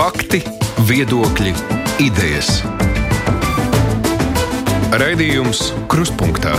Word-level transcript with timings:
Fakti, 0.00 0.38
viedokļi, 0.88 1.50
idejas. 2.00 2.62
Raidījums 4.96 5.58
Krustpunktā 5.92 6.54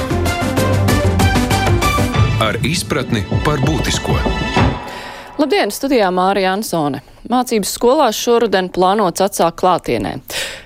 ar 2.46 2.60
izpratni 2.62 3.24
par 3.42 3.64
būtisko. 3.66 4.14
Labdien, 5.42 5.74
studijā 5.74 6.12
Mārija 6.14 6.54
Ansone. 6.54 7.02
Mācības 7.34 7.74
skolās 7.80 8.22
šoruden 8.22 8.70
plānots 8.70 9.26
atsākt 9.26 9.58
klātienē. 9.64 10.20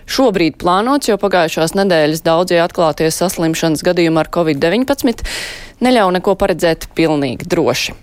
Šobrīd 0.04 0.60
plānots, 0.60 1.08
jo 1.08 1.16
pagājušās 1.22 1.78
nedēļas 1.80 2.28
daudzie 2.28 2.60
atklātie 2.60 3.08
saslimšanas 3.08 3.88
gadījumi 3.88 4.20
ar 4.20 4.34
covid-19 4.36 5.24
neļauj 5.80 6.18
neko 6.20 6.36
paredzēt 6.44 6.90
pilnīgi 7.00 7.48
droši. 7.48 7.96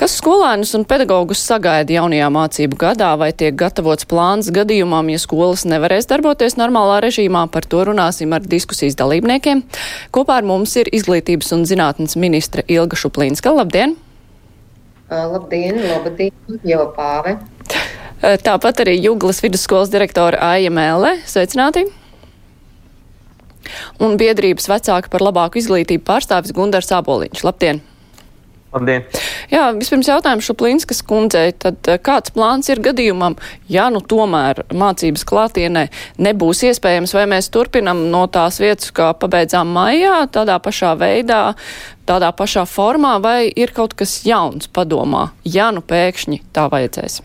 Kas 0.00 0.14
skolēnus 0.16 0.70
un 0.78 0.86
pedagogus 0.88 1.42
sagaida 1.44 1.92
jaunajā 1.92 2.30
mācību 2.32 2.78
gadā, 2.80 3.10
vai 3.20 3.34
tiek 3.36 3.52
gatavots 3.60 4.06
plāns 4.08 4.48
gadījumam, 4.56 5.10
ja 5.12 5.20
skolas 5.20 5.66
nevarēs 5.68 6.08
darboties 6.08 6.56
normālā 6.56 7.02
režīmā, 7.04 7.42
par 7.52 7.68
to 7.68 7.82
runāsim 7.84 8.32
ar 8.32 8.40
diskusijas 8.40 8.96
dalībniekiem. 8.96 9.60
Kopā 10.16 10.38
ar 10.40 10.48
mums 10.48 10.72
ir 10.80 10.88
izglītības 10.88 11.52
un 11.52 11.66
zinātnes 11.68 12.16
ministre 12.16 12.64
Ilga 12.64 12.96
Šuplīnska. 12.96 13.52
Labdien! 13.58 13.92
Labdien, 15.10 15.82
labdien, 15.84 16.60
jau 16.64 16.88
pāve! 16.96 17.36
Tāpat 18.20 18.84
arī 18.86 18.96
Juglas 19.00 19.44
vidusskolas 19.44 19.92
direktora 19.92 20.40
Aija 20.54 20.72
Mēlē. 20.72 21.18
Sveicināti! 21.28 21.84
Un 24.00 24.16
biedrības 24.20 24.72
vecāka 24.72 25.12
par 25.12 25.28
labāku 25.28 25.60
izglītību 25.60 26.08
pārstāvis 26.08 26.56
Gundars 26.56 26.88
Āboliņš. 26.96 27.44
Labdien! 27.44 27.84
Labdien! 28.70 29.02
Jā, 29.50 29.64
vispirms 29.74 30.06
jautājums 30.06 30.46
Šuplinskas 30.46 31.00
kundzei, 31.02 31.50
tad 31.58 31.88
eh, 31.90 31.98
kāds 31.98 32.30
plāns 32.34 32.70
ir 32.70 32.78
gadījumam, 32.84 33.34
ja 33.66 33.88
nu 33.90 33.98
tomēr 33.98 34.62
mācības 34.70 35.24
klātienē 35.26 35.88
nebūs 36.22 36.62
iespējams, 36.68 37.14
vai 37.18 37.24
mēs 37.32 37.50
turpinam 37.50 38.04
no 38.12 38.26
tās 38.30 38.60
vietas, 38.62 38.92
kā 38.94 39.10
pabeidzām 39.18 39.72
maijā, 39.74 40.20
tādā 40.30 40.60
pašā 40.62 40.92
veidā, 41.00 41.40
tādā 42.06 42.30
pašā 42.30 42.62
formā, 42.70 43.16
vai 43.22 43.50
ir 43.50 43.74
kaut 43.74 43.98
kas 43.98 44.20
jauns 44.26 44.70
padomā, 44.70 45.32
ja 45.42 45.72
nu 45.74 45.82
pēkšņi 45.82 46.40
tā 46.54 46.68
vajadzēs? 46.70 47.20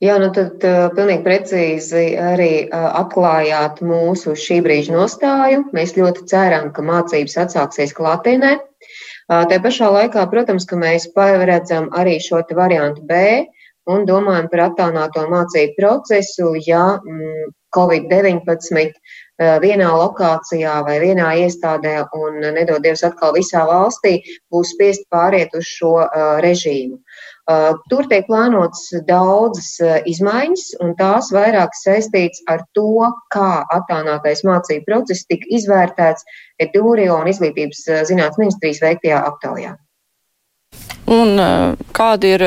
Jā, 0.00 0.14
nu 0.16 0.30
tad 0.32 0.64
uh, 0.64 0.86
pilnīgi 0.96 1.20
precīzi 1.26 2.06
arī 2.16 2.52
uh, 2.62 2.86
atklājāt 3.02 3.82
mūsu 3.84 4.32
šī 4.32 4.62
brīža 4.64 4.96
nostāju. 4.96 5.66
Mēs 5.76 5.92
ļoti 5.98 6.24
ceram, 6.30 6.70
ka 6.72 6.80
mācības 6.80 7.36
atsāksies 7.44 7.92
klātienē. 7.98 8.56
Tā 9.30 9.56
pašā 9.62 9.88
laikā, 9.94 10.24
protams, 10.30 10.64
ka 10.66 10.76
mēs 10.78 11.06
paredzam 11.14 11.84
arī 11.94 12.16
šo 12.18 12.42
variantu 12.58 13.04
B 13.06 13.20
un 13.86 14.02
domājam 14.08 14.48
par 14.50 14.64
attālināto 14.64 15.22
mācību 15.30 15.76
procesu, 15.78 16.54
ja 16.66 16.98
mm, 16.98 17.52
Covid-19 17.76 18.90
vienā 19.62 19.90
lokācijā 19.96 20.80
vai 20.84 20.98
vienā 21.00 21.30
iestādē 21.44 21.94
un, 22.18 22.40
nedod 22.58 22.82
Dievs, 22.82 23.04
atkal 23.06 23.32
visā 23.38 23.62
valstī 23.68 24.18
būs 24.50 24.74
spiest 24.74 25.06
pāriet 25.14 25.54
uz 25.54 25.70
šo 25.78 25.94
režīmu. 26.44 26.98
Uh, 27.50 27.72
tur 27.90 28.06
tiek 28.06 28.28
plānotas 28.28 28.92
daudzas 29.08 29.72
uh, 29.82 29.96
izmaiņas, 30.06 30.66
un 30.84 30.92
tās 30.98 31.32
vairāk 31.34 31.74
saistīts 31.74 32.44
ar 32.52 32.62
to, 32.78 33.08
kā 33.34 33.64
attālinātais 33.74 34.44
mācību 34.46 34.86
process 34.86 35.26
tika 35.26 35.48
izvērtēts 35.58 36.26
Edūrio 36.62 37.16
un 37.16 37.30
Izglītības 37.32 37.80
uh, 37.88 38.02
zinātnes 38.06 38.38
ministrijas 38.38 38.82
veiktajā 38.84 39.22
aptaujā. 39.32 39.74
Un 41.10 41.40
kādi 41.96 42.28
ir 42.36 42.44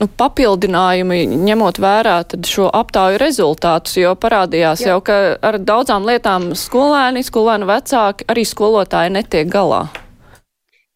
nu, 0.00 0.08
papildinājumi, 0.08 1.26
ņemot 1.28 1.80
vērā 1.82 2.14
šo 2.48 2.70
aptauju 2.72 3.20
rezultātus, 3.20 3.98
jo 4.00 4.14
parādījās 4.16 4.86
Jā. 4.86 4.94
jau, 4.94 5.02
ka 5.04 5.18
ar 5.44 5.60
daudzām 5.60 6.08
lietām 6.08 6.54
skolēni, 6.56 7.26
skolēnu 7.26 7.68
vecāki, 7.68 8.30
arī 8.32 8.46
skolotāji 8.48 9.12
netiek 9.18 9.52
galā? 9.52 9.84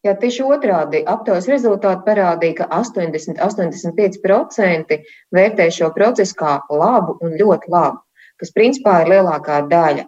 Jā, 0.07 0.13
tieši 0.23 0.45
otrādi 0.47 1.01
aptaujas 1.11 1.49
rezultāti 1.51 2.05
parādīja, 2.07 2.55
ka 2.61 2.67
80-85% 2.79 4.99
vērtē 5.35 5.67
šo 5.75 5.89
procesu 5.97 6.37
kā 6.39 6.53
labu 6.71 7.17
un 7.27 7.35
ļoti 7.41 7.73
labu, 7.73 7.99
kas 8.39 8.55
principā 8.55 8.93
ir 9.03 9.11
lielākā 9.17 9.57
daļa, 9.73 10.05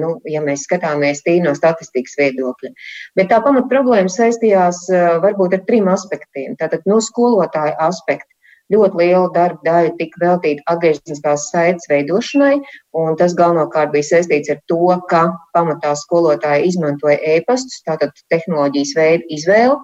nu, 0.00 0.08
ja 0.32 0.40
mēs 0.46 0.64
skatāmies 0.68 1.20
tīri 1.26 1.44
no 1.44 1.52
statistikas 1.58 2.14
viedokļa. 2.22 2.70
Bet 3.18 3.26
tā 3.34 3.38
pamat 3.44 3.66
problēma 3.68 4.10
saistījās 4.14 4.78
varbūt 5.26 5.58
ar 5.58 5.62
trim 5.68 5.86
aspektiem. 5.92 6.50
Tātad 6.60 6.80
no 6.88 6.98
skolotāja 7.04 7.76
aspekta 7.90 8.30
ļoti 8.72 8.98
liela 9.00 9.28
darba 9.34 9.60
daļa 9.66 9.92
tika 9.98 10.22
veltīta 10.22 10.64
atgriezniskās 10.72 11.48
saites 11.52 11.88
veidošanai, 11.90 12.56
un 12.98 13.18
tas 13.20 13.36
galvenokārt 13.38 13.92
bija 13.94 14.08
saistīts 14.10 14.52
ar 14.52 14.60
to, 14.70 14.80
ka 15.10 15.22
pamatā 15.56 15.94
skolotāji 15.98 16.70
izmantoja 16.72 17.18
e-pastus, 17.36 17.82
tātad 17.88 18.16
tehnoloģijas 18.32 18.96
veidu 18.98 19.30
izvēli. 19.36 19.78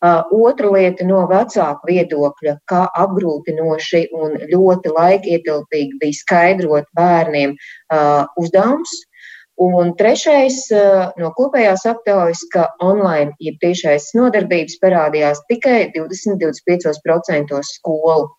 Uh, 0.00 0.22
otra 0.32 0.70
lieta 0.72 1.04
no 1.04 1.26
vecāku 1.28 1.90
viedokļa, 1.90 2.54
kā 2.70 2.86
apgrūtinoši 3.02 4.06
un 4.16 4.38
ļoti 4.48 4.94
laikietilpīgi 4.96 5.98
bija 6.00 6.20
skaidrot 6.22 6.88
bērniem 6.96 7.52
uh, 7.52 8.24
uzdevums, 8.40 8.94
Un 9.60 9.90
trešais 9.92 10.62
no 11.20 11.28
kopējās 11.36 11.82
aptaujas, 11.90 12.40
ka 12.52 12.70
online, 12.80 13.34
jeb 13.44 13.58
tiešais 13.60 14.06
nodarbības 14.16 14.78
parādījās 14.80 15.42
tikai 15.50 15.90
20-25% 15.96 17.60
skolu. 17.74 18.30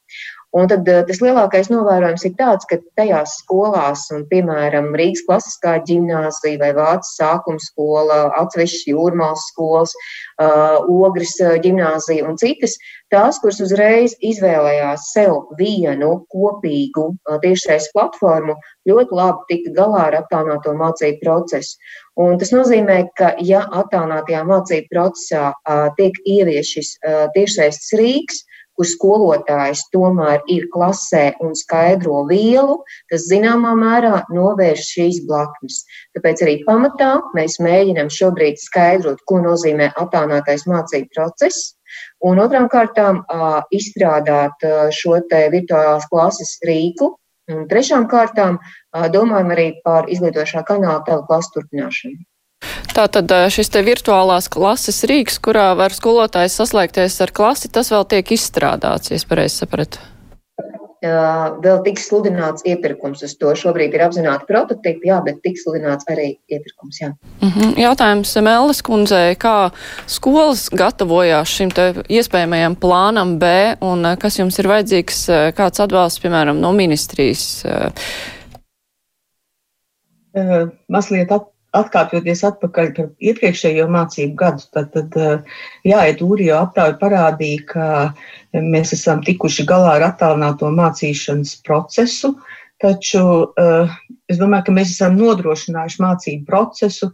Un 0.51 0.67
tad 0.67 0.87
eh, 0.91 0.99
tas 1.07 1.21
lielākais 1.23 1.69
novērojums 1.71 2.25
ir 2.27 2.33
tāds, 2.35 2.67
ka 2.67 2.75
tajās 2.99 3.37
skolās, 3.39 4.03
un, 4.11 4.25
piemēram, 4.27 4.89
Rīgas 4.99 5.23
klasiskā 5.23 5.77
ģimnāzija 5.87 6.59
vai 6.59 6.73
Vācijas 6.75 7.13
sākuma 7.21 7.63
skola, 7.63 8.17
atsevišķas 8.41 8.89
jūrmālas 8.89 9.45
skolas, 9.53 9.95
uh, 9.95 10.83
Ogres 10.91 11.37
eh, 11.39 11.55
ģimnāzija 11.63 12.27
un 12.27 12.35
citas, 12.41 12.75
tās, 13.13 13.39
kuras 13.39 13.61
uzreiz 13.63 14.17
izvēlējās 14.19 15.07
sev 15.13 15.39
vienu 15.55 16.11
kopīgu 16.35 17.07
uh, 17.13 17.39
tiešais 17.45 17.87
platformu, 17.95 18.59
ļoti 18.91 19.19
labi 19.21 19.47
tika 19.53 19.75
galā 19.79 20.05
ar 20.09 20.19
attālināto 20.19 20.75
mācību 20.75 21.23
procesu. 21.23 21.79
Un 22.19 22.35
tas 22.43 22.51
nozīmē, 22.51 23.05
ka, 23.15 23.37
ja 23.39 23.63
attālinātajā 23.71 24.43
mācību 24.51 24.91
procesā 24.91 25.53
uh, 25.55 25.87
tiek 25.95 26.19
ievies 26.27 26.75
šis 26.75 26.97
uh, 26.99 27.29
tiešais 27.39 27.85
rīks, 27.95 28.43
kur 28.81 28.89
skolotājs 28.89 29.83
tomēr 29.93 30.41
ir 30.49 30.65
klasē 30.73 31.35
un 31.45 31.53
skaidro 31.57 32.23
vielu, 32.29 32.79
tas 33.11 33.27
zināmā 33.29 33.75
mērā 33.77 34.23
novērš 34.33 34.87
šīs 34.95 35.19
blaknes. 35.29 35.83
Tāpēc 36.17 36.41
arī 36.41 36.55
pamatā 36.65 37.11
mēs 37.37 37.59
mēģinam 37.61 38.09
šobrīd 38.09 38.57
skaidrot, 38.57 39.21
ko 39.29 39.43
nozīmē 39.45 39.91
attālinātais 40.01 40.65
mācību 40.65 41.13
process. 41.13 41.75
Un 42.25 42.39
otrām 42.41 42.69
kārtām 42.71 43.21
izstrādāt 43.75 44.65
šo 44.95 45.19
te 45.29 45.43
virtuālās 45.53 46.07
klases 46.09 46.57
rīku, 46.65 47.17
Un 47.51 47.65
trešām 47.67 48.05
kārtām 48.07 48.59
domājam 49.11 49.49
arī 49.51 49.65
par 49.83 50.05
izglītošā 50.13 50.61
kanāla 50.63 51.01
tēlu 51.03 51.25
klasu 51.27 51.57
turpināšanu. 51.57 52.21
Tātad 52.91 53.31
šis 53.53 53.71
te 53.71 53.81
virtuālās 53.87 54.49
klases 54.51 55.03
rīks, 55.07 55.39
kurā 55.43 55.71
var 55.79 55.95
skolotājs 55.95 56.57
saslēgties 56.59 57.21
ar 57.23 57.31
klasi, 57.35 57.71
tas 57.71 57.91
vēl 57.93 58.07
tiek 58.11 58.33
izstrādāts, 58.35 59.11
ja 59.11 59.19
es 59.19 59.27
pareizi 59.27 59.63
sapratu. 59.63 60.01
Vēl 61.01 61.79
tiks 61.81 62.03
sludināts 62.11 62.61
iepirkums 62.69 63.23
uz 63.25 63.31
to. 63.41 63.55
Šobrīd 63.57 63.95
ir 63.97 64.03
apzināti 64.05 64.45
prototipi, 64.45 65.07
jā, 65.09 65.15
bet 65.25 65.39
tiks 65.41 65.63
sludināts 65.65 66.05
arī 66.13 66.35
iepirkums. 66.45 66.99
Jā. 67.01 67.09
Uh 67.41 67.47
mhm. 67.47 67.59
-huh. 67.59 67.79
Jautājums 67.81 68.35
Mēlis 68.37 68.81
kundzei, 68.85 69.35
kā 69.35 69.71
skolas 70.05 70.69
gatavojās 70.69 71.47
šim 71.49 71.71
te 71.71 71.93
iespējamajam 72.07 72.75
plānam 72.75 73.39
B 73.39 73.45
un 73.81 74.15
kas 74.19 74.37
jums 74.39 74.59
ir 74.59 74.67
vajadzīgs, 74.67 75.53
kāds 75.57 75.79
atbalsts, 75.79 76.21
piemēram, 76.21 76.59
no 76.59 76.71
ministrijas? 76.71 77.65
Uh, 80.35 80.69
mazliet 80.87 81.31
at, 81.31 81.49
atkāpjoties 81.77 82.43
atpakaļ 82.49 82.89
par 82.97 83.09
iepriekšējo 83.31 83.87
mācību 83.91 84.35
gadu, 84.39 84.65
tad, 84.75 84.95
tad 84.95 85.45
jā, 85.87 86.01
Edūrijo 86.11 86.57
aptāja 86.59 86.97
parādīja, 86.99 87.65
ka 87.69 87.85
mēs 88.59 88.91
esam 88.97 89.23
tikuši 89.23 89.65
galā 89.69 89.95
ar 89.97 90.07
attālināto 90.09 90.71
mācīšanas 90.75 91.55
procesu, 91.67 92.33
taču 92.81 93.23
es 93.61 94.41
domāju, 94.41 94.67
ka 94.67 94.75
mēs 94.75 94.95
esam 94.97 95.15
nodrošinājuši 95.19 96.03
mācību 96.03 96.49
procesu, 96.49 97.13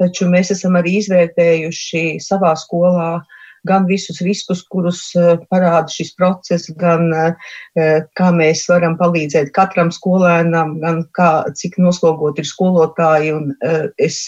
taču 0.00 0.28
mēs 0.28 0.52
esam 0.52 0.76
arī 0.76 0.98
izvērtējuši 1.00 2.04
savā 2.20 2.52
skolā 2.60 3.08
uh, 3.20 3.40
gan 3.68 3.86
visus 3.88 4.20
riskus, 4.24 4.62
kurus 4.70 5.00
eh, 5.18 5.34
parāda 5.50 5.90
šis 5.92 6.12
process, 6.18 6.70
gan 6.80 7.08
eh, 7.16 8.02
kā 8.18 8.30
mēs 8.36 8.66
varam 8.70 8.98
palīdzēt 9.00 9.52
katram 9.56 9.92
skolēnam, 9.94 10.78
gan 10.84 11.02
kā, 11.16 11.30
cik 11.58 11.78
noslogot 11.82 12.40
ir 12.40 12.48
skolotāji. 12.48 13.34
Un 13.36 13.54
eh, 13.64 13.88
es 13.98 14.26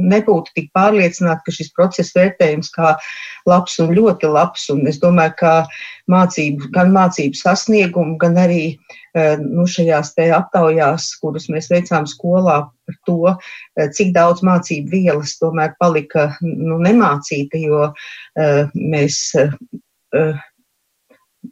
nebūtu 0.00 0.54
tik 0.56 0.70
pārliecināti, 0.76 1.44
ka 1.46 1.54
šis 1.54 1.72
process 1.76 2.14
vērtējums 2.16 2.72
kā 2.74 2.94
labs 3.48 3.78
un 3.82 3.92
ļoti 3.96 4.30
labs. 4.32 4.68
Un 4.72 4.86
es 4.88 5.00
domāju, 5.02 5.34
ka 5.40 5.52
mācību, 6.12 6.70
gan 6.74 6.92
mācību 6.94 7.38
sasniegumu, 7.38 8.16
gan 8.22 8.38
arī 8.40 8.62
eh, 8.72 9.36
nu, 9.40 9.66
šajās 9.68 10.14
aptaujās, 10.38 11.10
kuras 11.20 11.48
mēs 11.52 11.70
veicām 11.72 12.08
skolā 12.08 12.62
par 12.68 12.98
to, 13.08 13.34
eh, 13.78 13.90
cik 13.92 14.14
daudz 14.16 14.44
mācību 14.46 14.90
vielas 14.92 15.36
tomēr 15.40 15.76
palika 15.80 16.30
nu, 16.40 16.80
nemācīta, 16.82 17.60
jo 17.60 17.92
uh, 17.92 18.72
mēs 18.74 19.20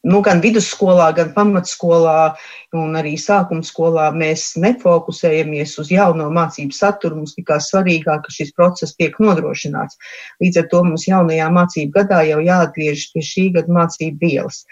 nu, 0.06 0.20
gan 0.24 0.40
vidusskolā, 0.42 1.10
gan 1.16 1.32
pamatskolā, 1.34 2.34
un 2.78 2.94
arī 2.98 3.16
sākuma 3.18 3.64
skolā 3.66 4.06
mēs 4.14 4.52
nefokusējamies 4.62 5.74
uz 5.82 5.90
jauno 5.92 6.28
mācību 6.34 6.76
saturu. 6.76 7.20
Mums 7.20 7.34
likās 7.38 7.70
svarīgāk, 7.72 8.22
ka 8.26 8.34
šis 8.34 8.52
process 8.56 8.96
tiek 8.98 9.16
nodrošināts. 9.22 9.98
Līdz 10.42 10.62
ar 10.62 10.68
to 10.72 10.82
mums 10.86 11.08
jaunajā 11.10 11.48
mācību 11.56 11.94
gadā 11.98 12.22
jau 12.28 12.38
jāatgriežas 12.46 13.10
pie 13.14 13.24
šī 13.26 13.46
gada 13.58 13.80
mācību 13.80 14.22
vielas. 14.22 14.62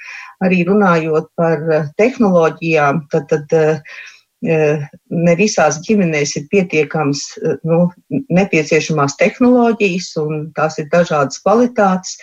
Arī 0.44 0.62
runājot 0.69 1.32
par 1.38 1.67
eh, 1.67 1.88
tehnoloģijām, 1.99 3.03
tad, 3.11 3.26
tad 3.32 3.55
eh, 3.59 3.81
eh, 4.47 4.85
ne 5.11 5.38
visās 5.38 5.81
ģimenēs 5.87 6.37
ir 6.38 6.47
pietiekams 6.53 7.25
nu, 7.67 7.88
nepieciešamās 8.31 9.19
tehnoloģijas, 9.19 10.12
un 10.23 10.47
tās 10.55 10.79
ir 10.79 10.87
dažādas 10.94 11.43
kvalitātes. 11.43 12.20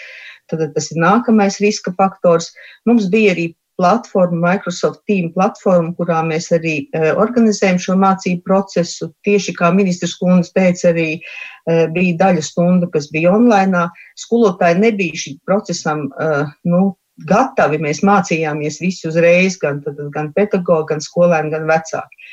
Tad 0.51 0.65
tas 0.75 0.92
ir 0.94 1.01
nākamais 1.01 1.59
riska 1.63 1.94
faktors. 1.97 2.51
Mums 2.89 3.09
bija 3.13 3.33
arī 3.36 3.51
platforma, 3.77 4.53
Microsoft 4.53 5.01
Team 5.07 5.31
platforma, 5.36 5.92
kurā 5.97 6.21
mēs 6.27 6.47
arī 6.56 6.75
uh, 6.86 7.12
organizējam 7.19 7.80
šo 7.81 7.97
mācību 8.00 8.44
procesu. 8.47 9.09
Tieši 9.27 9.56
kā 9.57 9.71
ministrs 9.75 10.15
kundze 10.19 10.53
teica, 10.56 10.92
arī 10.94 11.09
uh, 11.19 11.86
bija 11.95 12.19
daļa 12.24 12.45
stunda, 12.45 12.89
kas 12.94 13.09
bija 13.12 13.33
online. 13.36 13.88
Skolotāji 14.19 14.80
nebija 14.83 15.24
šim 15.25 15.42
procesam 15.47 16.07
uh, 16.07 16.53
nu, 16.68 16.95
gatavi. 17.30 17.80
Mēs 17.83 18.03
mācījāmies 18.07 18.81
visi 18.83 19.09
uzreiz, 19.09 19.59
gan, 19.62 19.81
tad, 19.83 20.00
gan 20.15 20.31
pedagogi, 20.36 20.94
gan 20.94 21.03
skolēni, 21.03 21.53
gan 21.53 21.68
vecāki. 21.69 22.27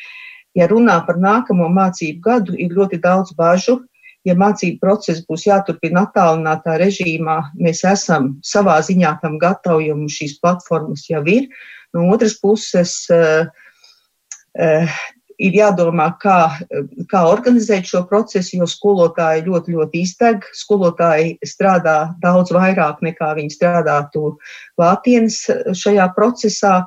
Ja 0.59 0.67
runā 0.69 0.99
par 1.07 1.17
nākamo 1.17 1.71
mācību 1.73 2.21
gadu, 2.23 2.57
ir 2.61 2.75
ļoti 2.77 3.01
daudz 3.03 3.33
bažu, 3.39 3.81
ja 4.29 4.37
mācību 4.39 4.81
process 4.83 5.25
būs 5.29 5.47
jāturpina 5.49 6.07
attālinātā 6.07 6.77
režīmā, 6.83 7.39
mēs 7.59 7.83
esam 7.89 8.37
savā 8.47 8.79
ziņā 8.85 9.17
tam 9.23 9.39
gatavi, 9.43 9.89
jo 9.91 9.99
mums 9.99 10.19
šīs 10.21 10.39
platformas 10.43 11.09
jau 11.11 11.25
ir. 11.31 11.49
No 11.93 12.07
otras 12.15 12.39
puses, 12.41 12.95
uh, 13.13 13.51
uh, 14.57 15.01
ir 15.43 15.57
jādomā, 15.57 16.09
kā, 16.23 16.39
kā 17.11 17.23
organizēt 17.29 17.89
šo 17.91 18.05
procesu, 18.09 18.57
jo 18.61 18.69
skolotāji 18.71 19.47
ļoti, 19.49 19.77
ļoti 19.77 20.03
izteg. 20.07 20.47
Skolotāji 20.57 21.37
strādā 21.47 22.13
daudz 22.23 22.53
vairāk 22.55 23.03
nekā 23.05 23.33
viņi 23.39 23.57
strādātu 23.57 24.37
klātienes 24.79 25.43
šajā 25.79 26.13
procesā. 26.19 26.83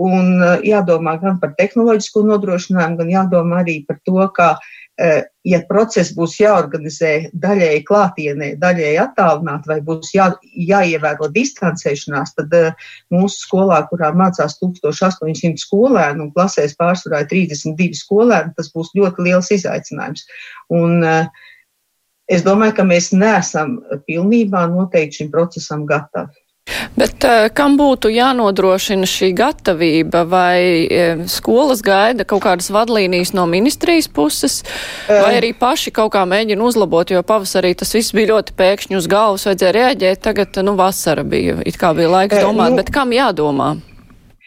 Un 0.00 0.38
jādomā 0.64 1.18
gan 1.20 1.36
par 1.36 1.50
tehnoloģisko 1.58 2.22
nodrošinājumu, 2.30 2.96
gan 3.02 3.10
jādomā 3.12 3.58
arī 3.60 3.82
par 3.84 3.98
to, 4.08 4.22
kā 4.32 4.54
Eh, 4.56 4.83
ja 4.98 5.58
process 5.66 6.12
būs 6.14 6.36
jāorganizē 6.38 7.30
daļēji 7.42 7.80
klātienē, 7.88 8.50
daļēji 8.62 9.00
attālināt, 9.02 9.66
vai 9.66 9.80
būs 9.82 10.12
jā, 10.14 10.28
jāievēro 10.54 11.26
distancēšanās, 11.34 12.34
tad 12.38 12.54
uh, 12.54 12.84
mūsu 13.10 13.42
skolā, 13.42 13.80
kurā 13.90 14.12
mācās 14.14 14.54
1800 14.60 15.58
skolēnu 15.58 16.28
un 16.28 16.30
klasēs 16.36 16.76
pārsvarā 16.78 17.24
32 17.30 17.98
skolēni, 17.98 18.54
tas 18.54 18.70
būs 18.74 18.94
ļoti 18.94 19.26
liels 19.26 19.50
izaicinājums. 19.58 20.28
Un, 20.70 21.02
uh, 21.02 21.26
es 22.30 22.46
domāju, 22.46 22.78
ka 22.78 22.86
mēs 22.86 23.10
neesam 23.16 23.80
pilnībā 24.06 24.68
noteikti 24.70 25.24
šim 25.24 25.34
procesam 25.34 25.88
gatavi. 25.90 26.43
Bet 26.98 27.24
uh, 27.26 27.46
kam 27.54 27.78
būtu 27.80 28.10
jānodrošina 28.12 29.08
šī 29.08 29.30
gatavība, 29.38 30.24
vai 30.28 30.58
uh, 30.84 31.24
skolas 31.30 31.82
gaida 31.84 32.26
kaut 32.28 32.44
kādas 32.46 32.70
vadlīnijas 32.74 33.34
no 33.36 33.46
ministrijas 33.50 34.08
puses, 34.08 34.60
vai 35.08 35.36
arī 35.38 35.54
paši 35.56 35.94
kaut 35.94 36.12
kā 36.14 36.24
mēģina 36.28 36.64
uzlabot, 36.64 37.10
jo 37.10 37.24
pavasarī 37.26 37.74
tas 37.78 37.94
viss 37.96 38.14
bija 38.16 38.34
ļoti 38.34 38.56
pēkšņi 38.58 39.00
uz 39.00 39.08
galvas, 39.10 39.48
vajadzēja 39.48 39.74
reaģēt, 39.78 40.22
tagad, 40.24 40.62
nu, 40.66 40.76
vasara 40.78 41.24
bija, 41.26 41.58
it 41.66 41.80
kā 41.80 41.94
bija 41.96 42.12
laiks 42.12 42.40
domāt, 42.40 42.74
nu, 42.74 42.82
bet 42.82 42.92
kam 42.94 43.14
jādomā? 43.14 43.74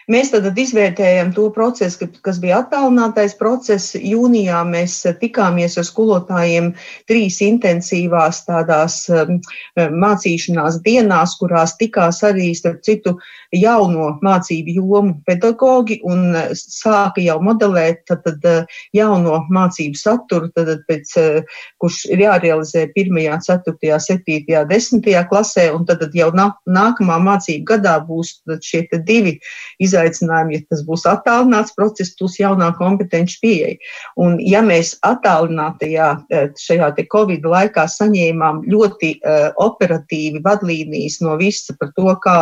Mēs 0.07 0.29
tad 0.31 0.45
izvērtējam 0.55 1.33
to 1.35 1.49
procesu, 1.51 2.05
kas 2.23 2.37
bija 2.39 2.61
attālinātais 2.61 3.33
process. 3.35 3.91
Jūnijā 3.91 4.61
mēs 4.63 5.01
tikāmies 5.19 5.73
ar 5.75 5.83
skolotājiem 5.83 6.69
trīs 7.11 7.41
intensīvās 7.43 8.45
tādās 8.47 9.01
um, 9.11 9.41
mācīšanās 9.75 10.79
dienās, 10.85 11.33
kurās 11.41 11.75
tikās 11.81 12.21
arī, 12.23 12.53
starp 12.55 12.85
citu, 12.87 13.17
jauno 13.51 14.13
mācību 14.23 14.77
jomu 14.77 15.17
pedagogi 15.27 15.99
un 16.07 16.23
uh, 16.31 16.55
sāka 16.55 17.25
jau 17.25 17.41
modelēt 17.43 18.05
tad, 18.07 18.23
tad, 18.23 18.71
jauno 18.95 19.41
mācību 19.51 19.99
saturu, 19.99 20.47
tad, 20.55 20.71
pēc, 20.87 21.13
uh, 21.19 21.59
kurš 21.83 21.99
ir 22.15 22.23
jārealizē 22.23 22.85
1., 22.95 23.11
4., 23.43 23.75
7., 24.07 24.39
10. 24.71 25.11
klasē, 25.27 25.67
un 25.75 25.83
tad, 25.83 25.99
tad 26.05 26.15
jau 26.15 26.31
nākamā 26.31 27.19
mācību 27.27 27.67
gadā 27.75 27.99
būs 28.07 28.37
šie 28.63 28.85
divi 29.03 29.35
izaicinājumi 29.83 29.96
izaicinājumi, 29.97 30.57
ja 30.57 30.65
tas 30.71 30.83
būs 30.87 31.05
attālināts 31.09 31.75
process, 31.77 32.15
būs 32.19 32.37
jaunā 32.39 32.71
kompetenci 32.77 33.39
pieeja. 33.41 33.75
Un 34.17 34.37
ja 34.43 34.61
mēs 34.65 34.95
attālinātajā 35.05 36.09
eh, 36.29 36.49
šajā 36.57 36.91
te 36.97 37.07
Covid 37.11 37.45
laikā 37.47 37.87
saņēmām 37.87 38.63
ļoti 38.67 39.11
uh, 39.17 39.49
operatīvi 39.63 40.41
vadlīnijas 40.45 41.19
no 41.25 41.37
visa 41.39 41.75
par 41.79 41.91
to, 41.97 42.09
kā 42.23 42.37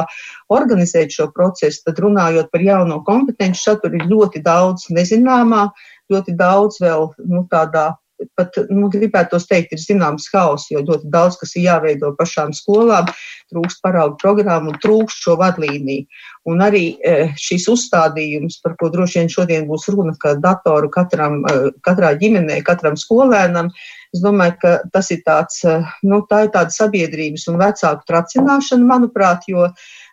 organizēt 0.53 1.13
šo 1.15 1.29
procesu, 1.35 1.83
tad 1.85 1.99
runājot 2.03 2.51
par 2.51 2.63
jauno 2.63 3.01
kompetenci 3.05 3.61
saturu 3.61 3.99
ir 3.99 4.09
ļoti 4.09 4.41
daudz 4.45 4.89
nezināmā, 4.93 5.67
ļoti 6.11 6.35
daudz 6.37 6.81
vēl 6.83 7.09
nu, 7.29 7.45
tādā 7.51 7.91
pat 8.37 8.57
nu, 8.69 8.87
gribētos 8.91 9.47
teikt, 9.49 9.73
ir 9.75 9.81
zināms 9.81 10.27
haoss, 10.33 10.69
jo 10.71 10.81
ļoti 10.85 11.09
daudz 11.11 11.37
kas 11.41 11.55
ir 11.55 11.65
jāveido 11.67 12.13
pašām 12.19 12.53
skolām, 12.55 13.09
trūkst 13.51 13.81
paraugu 13.83 14.17
programmu 14.21 14.73
un 14.73 14.79
trūkst 14.83 15.25
šo 15.25 15.35
vadlīniju. 15.41 16.05
Un 16.51 16.63
arī 16.63 16.83
e, 17.01 17.15
šis 17.41 17.67
uzstādījums, 17.73 18.59
par 18.63 18.77
ko 18.79 18.91
droši 18.93 19.21
vien 19.21 19.31
šodien 19.33 19.67
būs 19.69 19.89
runa, 19.93 20.15
ka 20.21 20.35
datoru 20.41 20.91
katram, 20.93 21.41
e, 21.49 21.69
katrā 21.85 22.13
ģimenē, 22.21 22.61
katram 22.67 22.97
skolēnam, 22.99 23.71
es 24.15 24.23
domāju, 24.23 24.57
ka 24.61 24.75
tas 24.93 25.11
ir 25.15 25.23
tāds, 25.27 25.61
e, 25.65 25.79
nu, 26.07 26.21
tā 26.29 26.45
ir 26.45 26.53
tāda 26.55 26.75
sabiedrības 26.75 27.47
un 27.51 27.59
vecāku 27.61 28.07
tracināšana, 28.11 28.91
manuprāt, 28.93 29.49
jo 29.51 29.69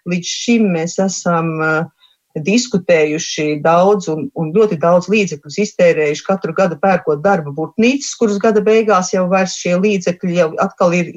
līdz 0.09 0.37
šim 0.43 0.73
mēs 0.75 0.97
esam 1.05 1.53
uh, 1.61 2.02
diskutējuši 2.41 3.61
daudz 3.65 4.09
un, 4.13 4.29
un 4.39 4.53
ļoti 4.55 4.79
daudz 4.81 5.09
līdzekļus 5.13 5.59
iztērējuši 5.67 6.25
katru 6.27 6.55
gadu 6.57 6.79
pērkot 6.81 7.21
darba 7.25 7.53
burtnīcas, 7.53 8.15
kuras 8.21 8.39
gada 8.41 8.63
beigās 8.65 9.13
jau 9.13 9.27
vairs 9.31 9.57
šie 9.61 9.77
līdzekļi 9.83 10.39
jau 10.39 10.53
atkal 10.63 10.95
ir 10.97 11.13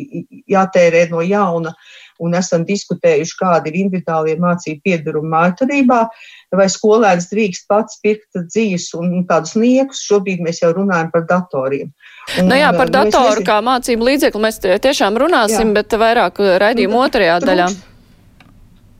jātērē 0.51 1.07
no 1.13 1.23
jauna. 1.23 1.75
Un 2.23 2.31
esam 2.31 2.61
diskutējuši, 2.63 3.33
kādi 3.35 3.73
ir 3.73 3.77
individuālie 3.81 4.37
mācību 4.39 4.85
piedarumi 4.87 5.33
mājturībā, 5.33 5.97
vai 6.55 6.67
skolēns 6.71 7.27
drīkst 7.27 7.65
pats 7.67 7.97
pirkt 7.99 8.39
dzīves 8.39 8.85
un 8.95 9.25
tādus 9.27 9.57
niekus. 9.59 9.99
Šobrīd 10.07 10.39
mēs 10.45 10.61
jau 10.63 10.69
runājam 10.77 11.09
par 11.11 11.25
datoriem. 11.27 11.89
Un, 12.39 12.47
nu 12.47 12.55
jā, 12.55 12.69
par 12.77 12.93
datoru 12.93 13.43
kā 13.43 13.57
mācību 13.67 14.07
līdzekli 14.07 14.45
mēs 14.47 14.61
tiešām 14.63 15.19
runāsim, 15.25 15.75
jā. 15.75 15.81
bet 15.81 15.97
vairāk 15.99 16.39
raidījumu 16.63 17.03
otrajā 17.03 17.41
daļā. 17.43 17.67
Trūkst 17.73 17.94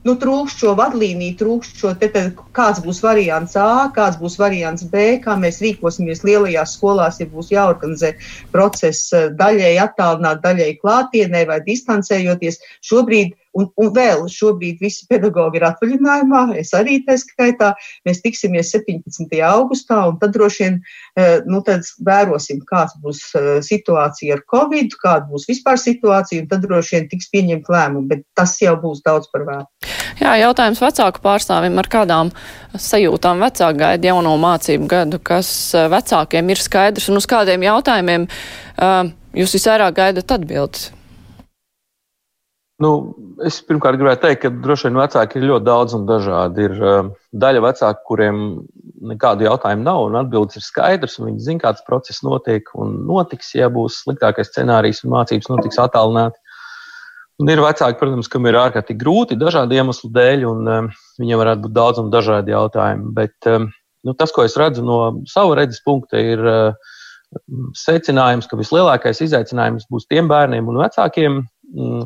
nu, 0.06 0.14
trūkst 0.20 0.62
šo 0.62 0.74
vadlīniju, 0.78 1.36
trūkst 1.40 1.80
šo 1.82 1.92
te, 2.00 2.08
te, 2.14 2.22
kāds 2.56 2.82
būs 2.84 3.02
variants 3.04 3.56
A, 3.60 3.88
kāds 3.96 4.18
būs 4.20 4.38
variants 4.40 4.86
B, 4.92 5.18
kā 5.24 5.36
mēs 5.40 5.60
rīkosimies 5.64 6.22
lielajās 6.26 6.76
skolās, 6.78 7.20
ja 7.20 7.28
būs 7.30 7.50
jāorganizē 7.54 8.14
process 8.54 9.10
eh, 9.16 9.28
daļēji 9.40 9.82
attālināt, 9.82 10.44
daļēji 10.46 10.78
klātienē 10.82 11.46
vai 11.50 11.58
distancējoties. 11.66 12.60
Šobrīd 12.86 13.34
Un, 13.56 13.68
un 13.80 13.92
vēl 13.96 14.26
šobrīd 14.30 14.82
visi 14.84 15.06
pedagoģi 15.10 15.60
ir 15.60 15.66
atvaļinājumā, 15.70 16.42
es 16.60 16.74
arī 16.76 16.98
tā 17.06 17.16
skaitā. 17.20 17.72
Mēs 18.06 18.20
tiksimies 18.24 18.72
17. 18.74 19.32
augustā, 19.48 20.02
un 20.10 20.18
tad 20.20 20.34
droši 20.36 20.64
vien 20.64 20.78
eh, 21.16 21.38
nu, 21.48 21.62
vērosim, 22.06 22.60
kāda 22.68 23.00
būs 23.02 23.22
eh, 23.38 23.48
situācija 23.64 24.36
ar 24.36 24.44
covid, 24.52 24.96
kāda 25.00 25.30
būs 25.30 25.48
vispār 25.48 25.80
situācija, 25.80 26.44
un 26.44 26.50
tad 26.52 26.66
droši 26.66 26.98
vien 26.98 27.08
tiks 27.12 27.30
pieņemt 27.32 27.70
lēmumu, 27.72 28.06
bet 28.12 28.26
tas 28.36 28.56
jau 28.60 28.76
būs 28.82 29.02
daudz 29.06 29.30
par 29.32 29.46
vēlu. 29.48 29.68
Jā, 30.20 30.36
jautājums 30.40 30.80
vecāku 30.80 31.20
pārstāvim, 31.24 31.76
ar 31.80 31.88
kādām 31.92 32.32
sajūtām 32.80 33.42
vecāki 33.44 33.82
gaida 33.82 34.12
jauno 34.12 34.36
mācību 34.40 34.88
gadu, 34.90 35.20
kas 35.20 35.50
eh, 35.76 35.88
vecākiem 35.92 36.52
ir 36.52 36.62
skaidrs 36.62 37.08
un 37.12 37.20
uz 37.20 37.28
kādiem 37.30 37.64
jautājumiem 37.66 38.28
uh, 38.28 39.08
jūs 39.36 39.56
visvairāk 39.56 39.96
gaidat 40.00 40.36
atbildes? 40.38 40.90
Nu, 42.82 42.90
es 43.48 43.56
pirmkārt 43.64 43.96
gribētu 43.96 44.26
teikt, 44.26 44.42
ka 44.42 44.50
droši 44.52 44.90
vien 44.90 44.98
vecāki 45.00 45.38
ir 45.38 45.46
ļoti 45.48 45.64
daudz 45.64 45.94
un 45.96 46.02
dažādi. 46.08 46.66
Ir 46.66 46.74
uh, 46.82 47.06
daļa 47.32 47.62
vecāku, 47.64 48.02
kuriem 48.10 48.42
nekādu 49.12 49.46
jautājumu 49.46 49.86
nav, 49.86 50.02
un 50.10 50.18
atbildes 50.20 50.58
ir 50.60 50.64
skaidrs, 50.66 51.16
un 51.16 51.30
viņi 51.30 51.46
zina, 51.46 51.62
kāds 51.62 51.86
process 51.86 52.20
notiek 52.26 52.68
un 52.76 52.98
notiks, 53.08 53.54
ja 53.56 53.70
būs 53.72 54.02
sliktākais 54.02 54.52
scenārijs 54.52 55.06
un 55.06 55.14
mācības 55.14 55.48
notiks 55.54 55.80
attālināti. 55.80 56.36
Un 57.40 57.52
ir 57.52 57.64
vecāki, 57.64 57.98
protams, 58.00 58.28
kam 58.32 58.48
ir 58.48 58.60
ārkārtīgi 58.60 59.00
grūti 59.00 59.40
dažādu 59.40 59.76
iemeslu 59.76 60.12
dēļ, 60.12 60.46
un 60.48 60.70
um, 60.72 60.92
viņiem 61.20 61.40
varētu 61.40 61.64
būt 61.64 61.76
daudz 61.76 62.04
un 62.04 62.12
dažādi 62.12 62.52
jautājumi. 62.52 63.10
Bet 63.16 63.50
um, 63.52 63.70
nu, 64.04 64.16
tas, 64.20 64.36
ko 64.36 64.44
es 64.44 64.56
redzu 64.60 64.84
no 64.84 65.00
sava 65.28 65.56
redzes 65.62 65.80
punkta, 65.84 66.20
ir 66.20 66.44
uh, 66.44 66.94
secinājums, 67.76 68.48
ka 68.48 68.60
vislielākais 68.60 69.20
izaicinājums 69.24 69.88
būs 69.92 70.08
tiem 70.12 70.28
bērniem 70.28 70.68
un 70.68 70.80
vecākiem, 70.84 71.44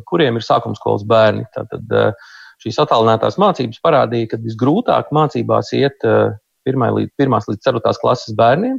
kuriem 0.08 0.38
ir 0.38 0.46
sākuma 0.46 0.78
skolas 0.78 1.04
bērni. 1.08 1.46
Tātad, 1.54 1.96
uh, 1.96 2.36
šīs 2.60 2.78
attālinātās 2.82 3.38
mācības 3.40 3.80
parādīja, 3.84 4.32
ka 4.32 4.40
visgrūtāk 4.42 5.12
mācībās 5.16 5.72
iet 5.78 6.06
uh, 6.08 6.36
līdz, 6.66 7.12
pirmās 7.18 7.48
līdz 7.48 7.64
ceturtās 7.64 8.00
klases 8.02 8.36
bērniem. 8.36 8.78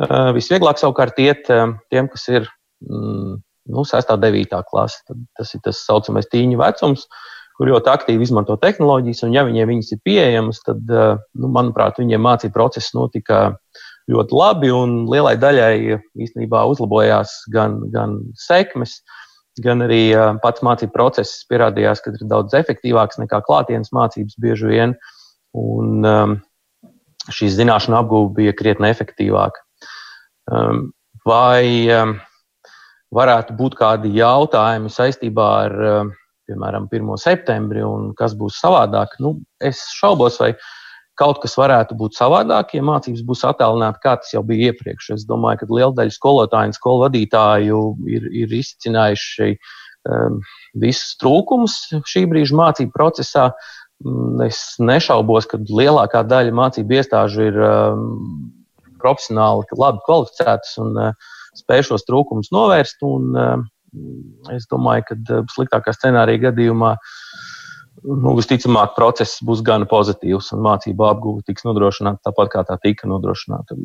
Uh, 0.00 0.30
visvieglāk 0.36 0.80
savukārt 0.80 1.18
iet 1.20 1.50
uh, 1.52 1.74
tiem, 1.92 2.08
kas 2.08 2.24
ir 2.32 2.48
mm, 2.80 3.36
nu, 3.72 3.84
6. 3.84 4.14
un 4.14 4.24
9. 4.24 4.64
klase. 4.70 5.02
Tad 5.08 5.20
tas 5.38 5.54
ir 5.54 5.62
tas 5.64 5.84
saucamais 5.84 6.28
tīņu 6.32 6.60
vecums, 6.60 7.04
kur 7.58 7.68
ļoti 7.68 7.92
aktīvi 7.92 8.24
izmanto 8.24 8.56
tehnoloģijas, 8.60 9.26
un 9.26 9.36
ja 9.36 9.44
viņiem 9.44 9.68
viņas 9.68 9.92
ir 9.92 10.00
pieejamas, 10.06 10.62
tad, 10.64 10.80
uh, 10.88 11.18
nu, 11.36 11.52
manuprāt, 11.52 12.00
viņiem 12.00 12.24
mācību 12.24 12.56
process 12.56 12.96
notika 12.96 13.50
ļoti 14.10 14.34
labi, 14.34 14.72
un 14.74 15.02
lielai 15.12 15.36
daļai 15.38 16.00
īstenībā 16.24 16.64
uzlabojās 16.72 17.42
gan, 17.52 17.78
gan 17.92 18.16
sekmes, 18.40 19.02
gan 19.60 19.84
arī 19.84 20.14
pats 20.42 20.62
mācību 20.64 20.94
process 20.94 21.42
pierādījās, 21.50 22.00
ka 22.00 22.14
ir 22.14 22.24
daudz 22.30 22.56
efektīvāks 22.56 23.20
nekā 23.20 23.42
klātienes 23.44 23.92
mācības 23.92 24.38
bieži 24.40 24.70
vien. 24.70 24.96
Un, 25.52 26.00
um, 26.08 26.38
šī 27.28 27.50
zināšana 27.52 28.00
apgūve 28.00 28.32
bija 28.38 28.56
krietni 28.56 28.88
efektīvāka. 28.88 29.60
Um, 30.50 30.88
vai 31.28 31.86
um, 31.92 32.16
varētu 33.14 33.56
būt 33.58 33.76
kādi 33.78 34.14
jautājumi 34.16 34.90
saistībā 34.92 35.48
ar, 35.66 35.76
piemēram, 36.48 36.88
1. 36.90 37.12
septembri 37.20 37.84
un 37.84 38.12
kas 38.18 38.34
būs 38.38 38.58
savādāk? 38.62 39.18
Nu, 39.22 39.36
es 39.60 39.84
šaubos, 39.98 40.40
vai 40.40 40.54
kaut 41.20 41.42
kas 41.42 41.54
varētu 41.58 41.96
būt 41.98 42.16
savādāk, 42.16 42.74
ja 42.76 42.84
mācības 42.86 43.22
būs 43.26 43.44
attālināti, 43.48 44.00
kā 44.02 44.16
tas 44.20 44.32
jau 44.32 44.42
bija 44.46 44.72
iepriekš. 44.72 45.12
Es 45.16 45.26
domāju, 45.28 45.62
ka 45.62 45.70
liela 45.70 45.92
daļa 45.98 46.14
skolotāju 46.16 46.72
un 46.72 46.76
skolu 46.76 47.04
vadītāju 47.06 47.82
ir, 48.16 48.28
ir 48.44 48.54
izcinājuši 48.58 49.50
um, 50.08 50.40
visus 50.82 51.16
trūkumus 51.20 51.78
šī 52.08 52.24
brīža 52.30 52.56
mācību 52.58 52.94
procesā. 52.96 53.50
Mm, 54.02 54.40
es 54.48 54.62
nešaubos, 54.82 55.46
ka 55.50 55.60
lielākā 55.60 56.24
daļa 56.26 56.56
mācību 56.58 56.98
iestāžu 56.98 57.46
ir 57.50 57.60
um, 57.60 58.08
profesionāli, 59.02 59.68
labi 59.78 60.02
kvalificētas 60.08 60.78
un 60.82 60.96
uh, 60.96 61.30
spēj 61.58 61.90
šos 61.90 62.08
trūkumus 62.08 62.50
novērst. 62.54 63.04
Un, 63.06 63.36
um, 63.36 63.66
es 64.54 64.64
domāju, 64.72 65.10
ka 65.10 65.18
uh, 65.20 65.44
sliktākā 65.52 65.92
scenārija 65.94 66.48
gadījumā 66.48 66.96
nu, 68.02 68.34
visticamāk 68.38 68.94
process 68.96 69.40
būs 69.46 69.62
gan 69.66 69.84
pozitīvs 69.90 70.52
un 70.56 70.62
mācību 70.66 71.06
apgūve 71.08 71.44
tiks 71.48 71.66
nodrošināta 71.66 72.28
tāpat, 72.28 72.50
kā 72.52 72.64
tā 72.68 72.78
tika 72.82 73.08
nodrošināta. 73.10 73.76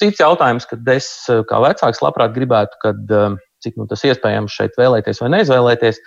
Cits 0.00 0.22
jautājums, 0.22 0.68
kad 0.70 0.88
es 0.94 1.08
kā 1.50 1.60
vecāks 1.64 2.02
labprāt 2.04 2.34
gribētu, 2.36 2.78
kad, 2.84 3.02
um, 3.18 3.38
cik 3.64 3.78
nu, 3.80 3.88
tas 3.90 4.04
iespējams 4.06 4.54
šeit 4.54 4.78
vēlēties 4.80 5.22
vai 5.24 5.32
neizvēlēties, 5.38 6.00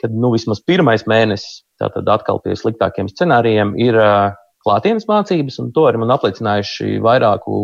kad 0.00 0.16
nu, 0.16 0.32
vismaz 0.34 0.62
pirmais 0.64 1.04
mēnesis 1.10 1.62
tātad 1.80 2.08
atkal 2.12 2.40
pie 2.44 2.56
sliktākiem 2.56 3.10
scenārijiem 3.12 3.76
ir 3.80 3.98
uh, 4.00 4.32
klātienes 4.64 5.08
mācības, 5.08 5.60
un 5.62 5.72
to 5.76 5.86
arī 5.88 6.00
man 6.00 6.12
apliecinājuši 6.16 7.00
vairāku 7.04 7.60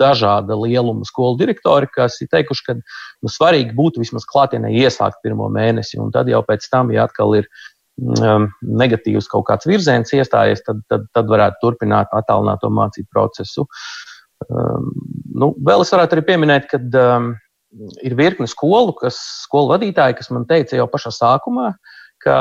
dažāda 0.00 0.56
lieluma 0.56 1.04
skolu 1.04 1.36
direktori, 1.40 1.88
kas 1.92 2.16
ir 2.24 2.30
teikuši, 2.32 2.64
ka 2.66 2.76
nu, 2.78 3.30
svarīgi 3.30 3.76
būtu 3.76 4.00
vismaz 4.02 4.24
klātienē 4.28 4.72
iesākt 4.80 5.20
pirmo 5.24 5.50
mēnesi, 5.52 5.98
un 6.00 6.12
tad 6.14 6.30
jau 6.32 6.40
pēc 6.46 6.66
tam, 6.72 6.92
ja 6.94 7.04
atkal 7.08 7.36
ir 7.36 7.50
negatīvs 7.98 9.28
kaut 9.30 9.46
kāds 9.48 9.68
virziens 9.68 10.12
iestājies, 10.16 10.62
tad, 10.66 10.80
tad, 10.88 11.06
tad 11.14 11.30
varētu 11.30 11.60
turpināt 11.62 12.12
attālināto 12.16 12.70
mācību 12.72 13.08
procesu. 13.12 13.66
Um, 14.48 14.90
nu, 15.36 15.52
vēl 15.66 15.84
es 15.84 15.92
varētu 15.92 16.16
arī 16.16 16.26
pieminēt, 16.30 16.68
ka 16.70 16.80
um, 16.80 17.32
ir 18.02 18.16
virkne 18.18 18.48
skolu, 18.50 18.94
kas, 18.96 19.18
skolu 19.44 19.74
vadītāji, 19.74 20.16
kas 20.18 20.30
man 20.32 20.46
teica 20.48 20.78
jau 20.78 20.88
pašā 20.90 21.12
sākumā, 21.14 21.74
ka 22.24 22.36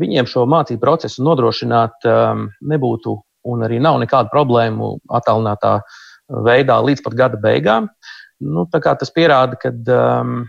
viņiem 0.00 0.28
šo 0.30 0.46
mācību 0.50 0.82
procesu 0.82 1.24
nodrošināt 1.26 2.06
um, 2.10 2.48
nebūtu 2.62 3.16
un 3.46 3.62
arī 3.66 3.78
nav 3.82 3.98
nekādu 4.02 4.32
problēmu 4.32 4.96
attālinātā 5.14 5.78
veidā 6.46 6.78
līdz 6.82 7.04
pat 7.04 7.18
gada 7.18 7.38
beigām. 7.42 7.90
Nu, 8.42 8.66
tas 8.72 9.12
pierāda, 9.14 9.56
ka 9.60 9.70
um, 9.70 10.44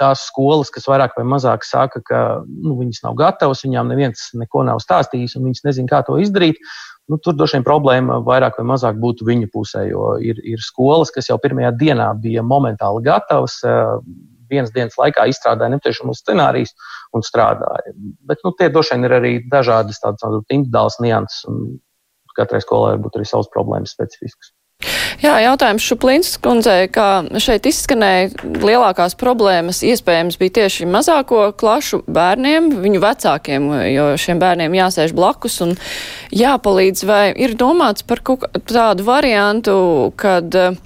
tās 0.00 0.24
skolas, 0.28 0.70
kas 0.74 0.88
vairāk 0.88 1.16
vai 1.18 1.24
mazāk 1.28 1.66
saka, 1.66 2.00
ka 2.04 2.20
nu, 2.46 2.74
viņas 2.78 3.02
nav 3.04 3.16
gatavas, 3.18 3.62
viņām 3.66 3.90
neviens 3.92 4.30
neko 4.38 4.64
nav 4.66 4.80
stāstījis 4.82 5.36
un 5.38 5.48
viņas 5.48 5.66
nezina, 5.68 5.90
kā 5.90 6.00
to 6.06 6.18
izdarīt. 6.22 6.58
Nu, 7.08 7.20
tur 7.22 7.36
droši 7.36 7.58
vien 7.58 7.64
problēma 7.64 8.18
vairāk 8.24 8.58
vai 8.58 8.66
mazāk 8.68 8.98
būtu 9.00 9.28
viņa 9.28 9.48
pusē, 9.52 9.86
jo 9.88 10.16
ir, 10.20 10.40
ir 10.44 10.60
skolas, 10.64 11.12
kas 11.14 11.30
jau 11.30 11.38
pirmajā 11.40 11.72
dienā 11.80 12.10
bija 12.20 12.44
momentāli 12.44 13.04
gatavas, 13.06 13.60
vienas 14.50 14.72
dienas 14.74 14.96
laikā 14.98 15.28
izstrādāja 15.30 15.72
nepieciešamos 15.76 16.22
scenārijus 16.24 16.74
un 17.16 17.24
strādāja. 17.24 17.94
Bet 18.28 18.44
nu, 18.44 18.52
tie 18.58 18.68
droši 18.72 18.96
vien 18.96 19.08
ir 19.08 19.16
arī 19.20 19.32
dažādas 19.52 20.00
tādas 20.04 20.24
individuālas 20.48 20.98
nianses, 21.04 21.44
un 21.48 21.78
katrai 22.36 22.60
skolai 22.64 22.94
var 22.96 23.04
būt 23.06 23.18
arī 23.18 23.28
savas 23.28 23.50
problēmas 23.54 23.92
specifiskas. 23.96 24.52
Jā, 25.18 25.32
jautājums 25.42 25.82
Šuplīns 25.82 26.28
kundzei, 26.38 26.84
kā 26.94 27.24
šeit 27.42 27.64
izskanēja, 27.66 28.28
lielākās 28.62 29.16
problēmas 29.18 29.80
iespējams 29.82 30.36
bija 30.38 30.54
tieši 30.60 30.86
mazāko 30.86 31.48
klašu 31.58 32.04
bērniem, 32.06 32.68
viņu 32.84 33.00
vecākiem, 33.02 33.66
jo 33.90 34.04
šiem 34.22 34.38
bērniem 34.38 34.76
jāsēž 34.78 35.16
blakus 35.18 35.58
un 35.66 35.74
jāpalīdz, 36.30 37.02
vai 37.10 37.24
ir 37.34 37.56
domāts 37.58 38.06
par 38.06 38.22
tādu 38.70 39.08
variantu, 39.08 39.74
kad 40.22 40.54
uh, 40.54 40.78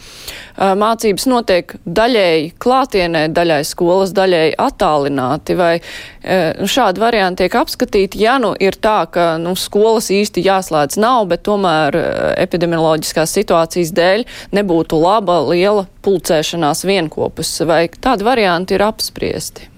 mācības 0.57 1.27
notiek 1.31 1.75
daļēji 1.87 2.53
klātienē, 2.63 3.27
daļai 3.35 3.63
skolas, 3.69 4.13
daļēji 4.17 4.57
attālināti, 4.61 5.57
vai 5.59 5.73
uh, 5.79 6.63
šādi 6.69 7.03
varianti 7.03 7.45
tiek 7.45 7.57
apskatīti, 7.63 8.23
ja 8.23 8.37
nu 8.43 8.53
ir 8.61 8.77
tā, 8.83 9.03
ka 9.13 9.35
nu, 9.43 9.55
skolas 9.59 10.11
īsti 10.13 10.45
jāslēdz 10.47 11.01
nav, 11.03 11.27
bet 11.33 11.45
tomēr 11.49 11.97
epidemioloģiskās 12.43 13.35
situācijas 13.39 13.93
dēļ 13.97 14.25
nebūtu 14.55 15.01
laba 15.03 15.41
liela 15.49 15.87
pulcēšanās 16.05 16.87
vienkopus, 16.87 17.59
vai 17.67 17.87
tādi 18.01 18.27
varianti 18.27 18.79
ir 18.79 18.87
apspriesti? 18.87 19.73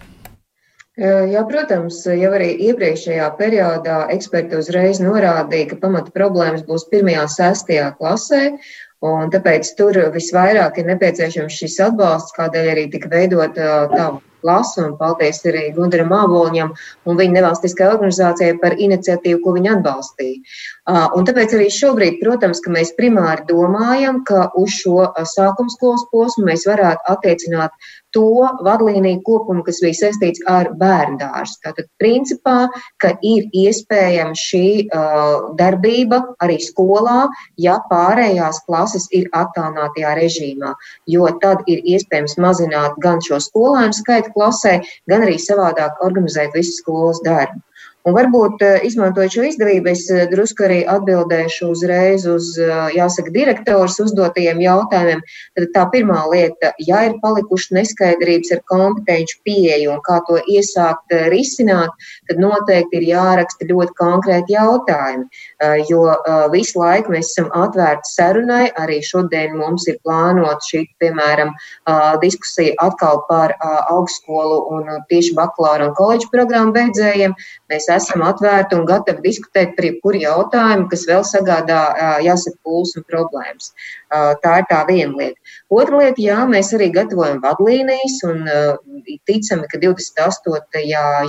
Jā, 0.95 1.41
protams, 1.51 1.97
jau 2.07 2.29
arī 2.37 2.53
iepriekšējā 2.69 3.25
periodā 3.35 3.97
eksperti 4.15 4.61
uzreiz 4.61 5.01
norādīja, 5.03 5.73
ka 5.73 5.79
pamata 5.83 6.15
problēmas 6.15 6.63
būs 6.69 6.85
1. 6.93 7.09
un 7.19 7.33
6. 7.33 7.73
klasē, 7.99 8.43
un 9.05 9.33
tāpēc 9.33 9.75
tur 9.79 9.99
visvairāk 10.15 10.79
ir 10.81 10.89
nepieciešams 10.93 11.59
šis 11.61 11.81
atbalsts, 11.89 12.35
kādēļ 12.39 12.71
arī 12.73 12.85
tika 12.93 13.11
veidota 13.13 13.75
tā 13.93 14.07
klasa, 14.45 14.85
un 14.85 14.97
paldies 15.01 15.41
arī 15.49 15.67
Gundaram 15.77 16.13
Āboliņam 16.13 16.73
un 17.09 17.21
viņa 17.21 17.39
nevalstiskai 17.39 17.89
organizācijai 17.93 18.59
par 18.63 18.77
iniciatīvu, 18.77 19.41
ko 19.45 19.55
viņa 19.57 19.79
atbalstīja. 19.79 20.57
Un 20.85 21.25
tāpēc 21.25 21.55
arī 21.57 21.71
šobrīd, 21.73 22.19
protams, 22.21 22.59
mēs 22.69 22.91
primāri 22.99 23.47
domājam, 23.49 24.19
ka 24.29 24.51
uz 24.61 24.75
šo 24.83 25.07
sākuma 25.31 25.73
skolas 25.73 26.05
posmu 26.11 26.45
mēs 26.51 26.67
varētu 26.69 27.09
attiecināt 27.09 27.73
to 28.13 28.45
vadlīniju 28.67 29.23
kopumu, 29.25 29.65
kas 29.65 29.81
bija 29.81 29.97
saistīts 30.03 30.45
ar 30.51 30.69
bērnu 30.77 31.17
dārstu. 31.23 31.63
Tātad, 31.65 31.89
principā, 32.03 32.69
ka 33.01 33.15
ir 33.25 33.49
iespējama 33.65 34.37
šī 34.37 34.67
uh, 34.85 35.49
darbība 35.57 36.21
arī 36.45 36.61
skolā, 36.61 37.31
ja 37.57 37.81
pārējās 37.89 38.61
klases 38.69 39.09
ir 39.17 39.33
attālinātajā 39.33 40.13
režīmā, 40.21 40.77
jo 41.09 41.33
tad 41.41 41.65
ir 41.65 41.81
iespējams 41.97 42.37
mazināt 42.45 43.01
gan 43.01 43.25
šo 43.25 43.41
skolēnu 43.41 43.97
skaitu 44.05 44.37
klasē, 44.37 44.83
gan 45.09 45.25
arī 45.25 45.41
savādāk 45.41 46.05
organizēt 46.05 46.53
visu 46.61 46.77
skolas 46.83 47.25
darbu. 47.25 47.65
Un 48.05 48.13
varbūt, 48.13 48.61
eh, 48.61 48.83
izmantojot 48.85 49.33
šo 49.33 49.43
izdevību, 49.49 49.89
es 49.89 50.03
eh, 50.13 50.27
drusku 50.29 50.67
arī 50.67 50.83
atbildēšu 50.93 51.71
uzreiz 51.73 52.27
uz, 52.29 52.51
eh, 52.61 52.73
jāsaka, 52.99 53.31
direktors 53.33 53.97
uzdotajiem 54.05 54.59
jautājumiem. 54.61 55.23
Tad 55.57 55.71
tā 55.73 55.85
pirmā 55.95 56.19
lieta, 56.29 56.75
ja 56.85 57.01
ir 57.09 57.15
palikušas 57.23 57.73
neskaidrības 57.79 58.53
ar 58.53 58.61
kompetenci 58.69 59.39
pieeju 59.49 59.95
un 59.95 60.03
kā 60.05 60.19
to 60.29 60.37
iesākt 60.53 61.15
risināt, 61.33 61.97
tad 62.29 62.43
noteikti 62.45 63.01
ir 63.01 63.07
jāraksta 63.09 63.71
ļoti 63.71 63.97
konkrēti 63.97 64.53
jautājumi, 64.53 65.25
jo 65.89 66.03
visu 66.53 66.81
laiku 66.81 67.15
mēs 67.15 67.33
esam 67.33 67.49
atvērti 67.57 68.11
sarunai. 68.11 68.69
Arī 68.81 69.01
šodien 69.01 69.57
mums 69.57 69.87
ir 69.89 69.97
plānota 70.05 70.61
šī, 70.69 70.85
piemēram, 71.01 71.55
diskusija 72.21 72.75
atkal 72.85 73.23
par 73.29 73.55
augstskolu 73.63 74.61
un 74.77 74.93
tieši 75.09 75.35
bakalaura 75.39 75.89
un 75.89 75.97
koledžu 75.97 76.29
programmu 76.35 76.75
beidzējiem. 76.77 77.37
Mēs 77.73 77.89
esam 77.97 78.23
atvērti 78.27 78.77
un 78.79 78.87
gatavi 78.89 79.25
diskutēt 79.25 79.75
par 79.77 79.89
jebkuru 79.89 80.21
jautājumu, 80.23 80.89
kas 80.93 81.05
vēl 81.09 81.25
sagādā, 81.29 81.81
jāsaka, 82.25 82.59
pūles 82.67 82.95
un 82.99 83.07
problēmas. 83.11 83.73
Tā 84.45 84.53
ir 84.61 84.67
tā 84.71 84.81
viena 84.89 85.17
lieta. 85.19 85.55
Otra 85.75 86.01
lieta, 86.03 86.23
jā, 86.23 86.39
mēs 86.51 86.71
arī 86.77 86.91
gatavojam 86.95 87.41
vadlīnijas 87.43 88.21
un 88.29 88.45
ticami, 89.29 89.69
ka 89.73 89.81
28. 89.83 90.85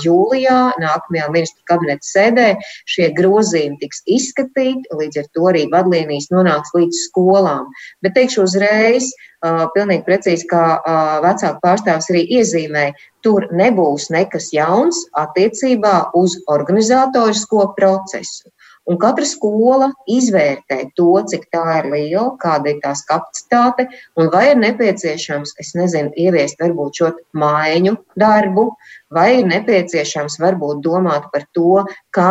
jūlijā 0.05 0.59
nākamajā 0.83 1.29
ministru 1.33 1.65
kabineta 1.71 2.05
sēdē 2.05 2.47
šie 2.91 3.09
grozījumi 3.17 3.79
tiks 3.81 4.03
izskatīti, 4.05 4.89
līdz 4.93 5.23
ar 5.23 5.31
to 5.33 5.47
arī 5.51 5.65
vadlīnijas 5.73 6.29
nonāks 6.33 6.75
līdz 6.77 7.05
skolām. 7.07 7.71
Bet 8.05 8.17
teikšu 8.19 8.45
uzreiz, 8.45 9.09
pilnīgi 9.43 10.05
precīzi, 10.07 10.47
kā 10.49 10.63
vecāku 11.25 11.59
pārstāvs 11.63 12.09
arī 12.13 12.23
iezīmēja, 12.39 12.95
tur 13.25 13.47
nebūs 13.51 14.09
nekas 14.13 14.51
jauns 14.53 15.03
attiecībā 15.17 16.11
uz 16.15 16.37
organizatorisko 16.47 17.71
procesu. 17.77 18.51
Un 18.85 18.99
katra 19.01 19.25
skola 19.25 19.89
izvērtē 20.11 20.77
to, 20.97 21.07
cik 21.31 21.47
tā 21.53 21.63
ir 21.79 21.87
liela, 21.89 22.27
kāda 22.41 22.69
ir 22.69 22.81
tās 22.83 23.01
kapacitāte, 23.09 23.87
un 24.19 24.29
vai 24.33 24.51
ir 24.51 24.59
nepieciešams, 24.61 25.55
es 25.61 25.73
nezinu, 25.77 26.13
ieviest 26.13 26.61
varbūt 26.61 27.01
šo 27.01 27.09
maiņu 27.41 27.95
darbu, 28.21 28.67
vai 29.15 29.27
ir 29.39 29.49
nepieciešams 29.49 30.37
varbūt 30.43 30.83
domāt 30.85 31.25
par 31.33 31.47
to, 31.57 31.81
ka, 32.13 32.29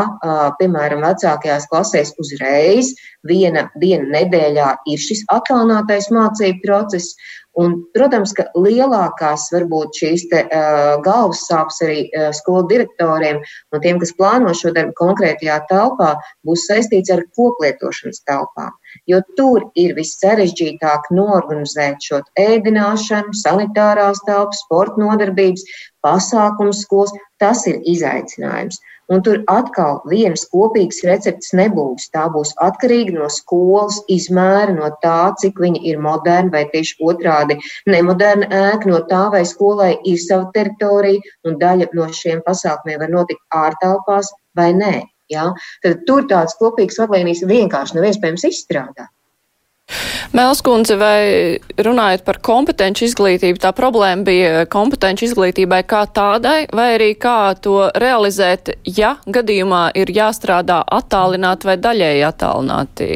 piemēram, 0.61 1.03
vecākajās 1.09 1.67
klasēs 1.73 2.15
uzreiz 2.23 2.93
viena 3.27 3.69
diena 3.81 4.21
nedēļā 4.21 4.71
ir 4.93 5.01
šis 5.01 5.25
attālinātais 5.35 6.11
mācību 6.15 6.63
process, 6.63 7.17
Un, 7.61 7.77
protams, 7.95 8.33
ka 8.35 8.49
lielākās 8.59 9.47
varbūt 9.55 10.01
šīs 10.01 10.27
te, 10.31 10.41
uh, 10.49 10.97
galvas 11.07 11.45
sāpes 11.47 11.79
arī 11.87 11.99
uh, 12.09 12.33
skolu 12.35 12.65
direktoriem 12.73 13.39
un 13.39 13.85
tiem, 13.85 14.01
kas 14.03 14.15
plāno 14.19 14.55
šo 14.59 14.73
darbu 14.75 14.97
konkrētajā 14.99 15.61
telpā, 15.71 16.17
būs 16.47 16.67
saistīts 16.71 17.15
ar 17.15 17.23
koplietošanas 17.39 18.25
telpām. 18.27 18.75
Jo 19.11 19.21
tur 19.39 19.69
ir 19.79 19.95
vissarežģītāk 19.99 21.11
norganizēt 21.19 22.05
šo 22.09 22.23
ēdināšanu, 22.41 23.35
sanitārās 23.41 24.23
telpas, 24.29 24.63
sporta 24.67 25.01
nodarbības, 25.03 25.65
pasākums 26.05 26.85
skolas. 26.87 27.15
Tas 27.43 27.65
ir 27.69 27.81
izaicinājums. 27.91 28.79
Un 29.13 29.21
tur 29.25 29.43
atkal 29.53 29.99
vienas 30.09 30.47
kopīgas 30.53 31.03
receptes 31.05 31.53
nebūs. 31.59 32.07
Tā 32.15 32.25
būs 32.33 32.55
atkarīga 32.67 33.19
no 33.19 33.29
skolas 33.33 33.99
izmēra, 34.15 34.73
no 34.79 34.89
tā, 35.03 35.35
cik 35.43 35.61
viņa 35.61 35.83
ir 35.91 36.01
moderna 36.07 36.55
vai 36.55 36.65
tieši 36.73 36.97
otrādi 37.11 37.59
nemoderna 37.91 38.49
ēka, 38.63 38.89
no 38.89 39.03
tā, 39.11 39.27
vai 39.35 39.45
skolai 39.49 39.93
ir 40.09 40.21
sava 40.25 40.49
teritorija, 40.57 41.35
un 41.45 41.59
daļa 41.61 41.91
no 41.99 42.09
šiem 42.21 42.41
pasākumiem 42.47 43.03
var 43.05 43.13
notikt 43.19 43.45
ārtelpās 43.65 44.33
vai 44.57 44.73
nē. 44.79 44.95
Ja? 45.33 45.51
Tad 45.85 46.05
tur 46.09 46.29
tādas 46.31 46.57
kopīgas 46.61 47.01
vadlīnijas 47.03 47.45
vienkārši 47.49 47.99
nav 47.99 48.09
iespējams 48.11 48.49
izstrādāt. 48.51 49.11
Melskundze, 50.35 50.97
vai 50.97 51.59
runājot 51.87 52.25
par 52.25 52.39
kompetenci 52.43 53.05
izglītību, 53.07 53.61
tā 53.61 53.71
problēma 53.77 54.25
bija 54.27 54.63
kompetenci 54.73 55.29
izglītībai 55.29 55.83
kā 55.87 56.07
tādai, 56.09 56.65
vai 56.73 56.95
arī 56.97 57.11
kā 57.21 57.53
to 57.61 57.91
realizēt, 58.01 58.73
ja 58.89 59.15
gadījumā 59.29 59.91
ir 60.01 60.11
jāstrādā 60.17 60.81
attālināt 60.99 61.69
vai 61.69 61.77
daļēji 61.77 62.25
attālināti? 62.31 63.11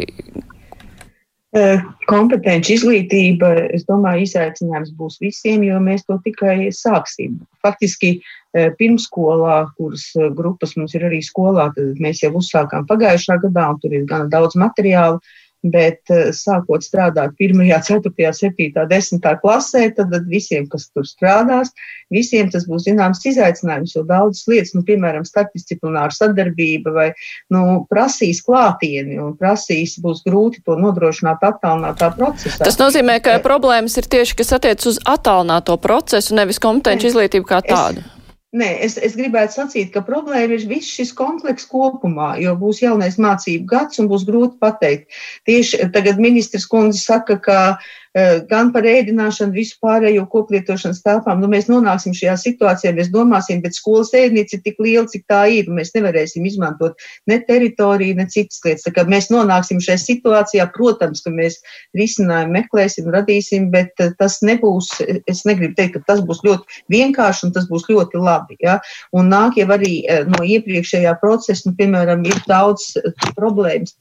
Kompetenci 2.06 2.74
izglītība, 2.76 3.54
es 3.72 3.86
domāju, 3.88 4.26
izaicinājums 4.26 4.92
būs 4.98 5.16
visiem, 5.22 5.64
jo 5.64 5.80
mēs 5.80 6.04
to 6.04 6.18
tikai 6.24 6.68
sāksim. 6.76 7.38
Faktiski 7.64 8.10
e, 8.18 8.20
pirmskolā, 8.54 9.58
kuras 9.76 10.06
grupas 10.36 10.72
mums 10.78 10.94
ir 10.96 11.04
arī 11.08 11.18
skolā, 11.24 11.68
tad 11.76 12.00
mēs 12.00 12.22
jau 12.24 12.32
uzsākām 12.40 12.86
pagājušā 12.88 13.36
gadā, 13.44 13.68
un 13.74 13.82
tur 13.82 13.92
ir 13.92 14.08
gana 14.08 14.30
daudz 14.32 14.56
materiālu 14.56 15.20
bet 15.66 16.10
eh, 16.12 16.28
sākot 16.34 16.84
strādāt 16.84 17.34
1, 17.42 17.58
4, 17.58 18.12
7, 18.14 18.68
10 18.90 19.24
klasē, 19.42 19.84
tad 19.96 20.12
visiem, 20.30 20.68
kas 20.70 20.88
tur 20.94 21.06
strādās, 21.06 21.72
visiem 22.14 22.50
tas 22.52 22.66
būs 22.68 22.86
zināms 22.86 23.24
izaicinājums, 23.26 23.96
jo 23.96 24.04
daudzas 24.06 24.46
lietas, 24.50 24.74
nu, 24.76 24.84
piemēram, 24.86 25.26
starpdisciplināra 25.26 26.14
sadarbība 26.14 26.94
vai 26.94 27.08
nu, 27.54 27.84
prasīs 27.90 28.42
klātieni 28.46 29.18
un 29.22 29.34
prasīs, 29.38 29.98
būs 30.02 30.22
grūti 30.26 30.62
to 30.66 30.78
nodrošināt 30.78 31.42
attālinātā 31.50 32.12
procesā. 32.14 32.62
Tas 32.62 32.78
nozīmē, 32.80 33.18
ka 33.24 33.38
problēmas 33.44 33.98
ir 33.98 34.06
tieši, 34.11 34.38
kas 34.38 34.54
attiec 34.61 34.87
uz 34.88 35.02
attālināto 35.08 35.76
procesu, 35.82 36.38
nevis 36.38 36.62
kompetenci 36.62 37.11
izglītību 37.11 37.50
kā 37.50 37.64
tādu. 37.66 38.04
Es, 38.06 38.17
Nē, 38.56 38.68
es, 38.80 38.94
es 38.96 39.12
gribētu 39.12 39.52
sacīt, 39.58 39.90
ka 39.92 40.00
problēma 40.00 40.56
ir 40.56 40.62
viss 40.70 40.88
šis 40.88 41.11
komplekss 41.12 41.68
kopumā, 41.68 42.30
jo 42.40 42.54
būs 42.56 42.80
jaunais 42.80 43.18
mācību 43.20 43.68
gads 43.68 44.00
un 44.00 44.08
būs 44.08 44.24
grūti 44.24 44.56
pateikt. 44.62 45.12
Tieši 45.44 45.90
tagad 45.92 46.22
ministrs 46.22 46.64
kundze 46.70 47.02
saka, 47.02 47.37
ka 47.44 47.58
Eh, 48.08 48.08
gan 48.50 48.70
par 48.74 48.87
ēdināšanu, 48.88 49.52
visu 49.54 49.76
pārējo 49.85 50.24
koplietošanas 50.33 51.02
telpām. 51.04 51.42
Nu, 51.42 51.48
mēs 51.50 51.68
nonāksim 51.70 52.14
šajā 52.16 52.37
situācijā, 52.40 52.92
mēs 52.96 53.11
domāsim, 53.12 53.61
bet 53.64 53.76
skolas 53.76 54.12
ēdnīca 54.16 54.57
ir 54.57 54.62
tik 54.64 54.81
liela, 54.83 55.07
cik 55.11 55.26
tā 55.31 55.42
ir, 55.52 55.68
un 55.68 55.78
mēs 55.81 55.92
nevarēsim 55.94 56.46
izmantot 56.48 56.96
ne 57.31 57.38
teritoriju, 57.48 58.16
ne 58.18 58.26
citas 58.33 58.62
lietas. 58.64 58.87
Tā 58.87 58.94
kā 58.96 59.04
mēs 59.09 59.31
nonāksim 59.33 59.83
šajā 59.85 60.00
situācijā, 60.04 60.68
protams, 60.74 61.22
ka 61.24 61.33
mēs 61.35 61.61
risinājumu 61.98 62.57
meklēsim, 62.59 63.11
radīsim, 63.14 63.68
bet 63.74 63.92
eh, 64.04 64.14
tas 64.18 64.40
nebūs, 64.46 64.90
es 65.28 65.44
negribu 65.48 65.76
teikt, 65.78 65.98
ka 65.98 66.14
tas 66.14 66.24
būs 66.24 66.42
ļoti 66.46 66.83
vienkārši 66.94 67.48
un 67.48 67.54
tas 67.57 67.68
būs 67.70 67.88
ļoti 67.90 68.22
labi. 68.22 68.59
Ja? 68.64 68.78
Un 69.16 69.31
nāk 69.33 69.61
jau 69.61 69.68
arī 69.76 70.00
eh, 70.04 70.24
no 70.28 70.44
iepriekšējā 70.44 71.18
procesa, 71.22 71.68
nu, 71.68 71.76
piemēram, 71.78 72.24
ir 72.28 72.40
daudz 72.48 72.94
problēmas 73.37 73.94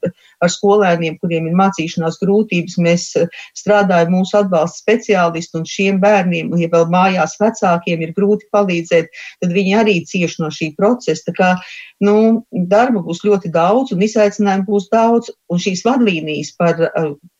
ar 0.44 0.52
skolēniem, 0.52 1.18
kuriem 1.22 1.50
ir 1.50 1.58
mācīšanās 1.58 2.20
grūtības. 2.22 2.78
Mēs 2.84 3.10
strādājam 3.58 3.78
strādāja 3.88 4.10
mūsu 4.10 4.36
atbalsta 4.38 4.82
speciālisti, 4.82 5.58
un 5.58 5.66
šiem 5.66 6.00
bērniem, 6.00 6.52
ja 6.58 6.68
vēl 6.72 6.88
mājās 6.90 7.36
vecākiem 7.40 8.02
ir 8.02 8.14
grūti 8.16 8.48
palīdzēt, 8.52 9.08
tad 9.42 9.52
viņi 9.52 9.74
arī 9.78 10.04
cieš 10.04 10.38
no 10.40 10.50
šī 10.50 10.74
procesa. 10.76 11.22
Tā 11.28 11.34
kā 11.36 11.50
nu, 12.00 12.44
darba 12.52 13.02
būs 13.02 13.24
ļoti 13.24 13.50
daudz, 13.50 13.92
un 13.92 14.02
izaicinājumu 14.02 14.66
būs 14.68 14.88
daudz, 14.92 15.30
un 15.48 15.58
šīs 15.58 15.84
vadlīnijas 15.84 16.54
par, 16.58 16.78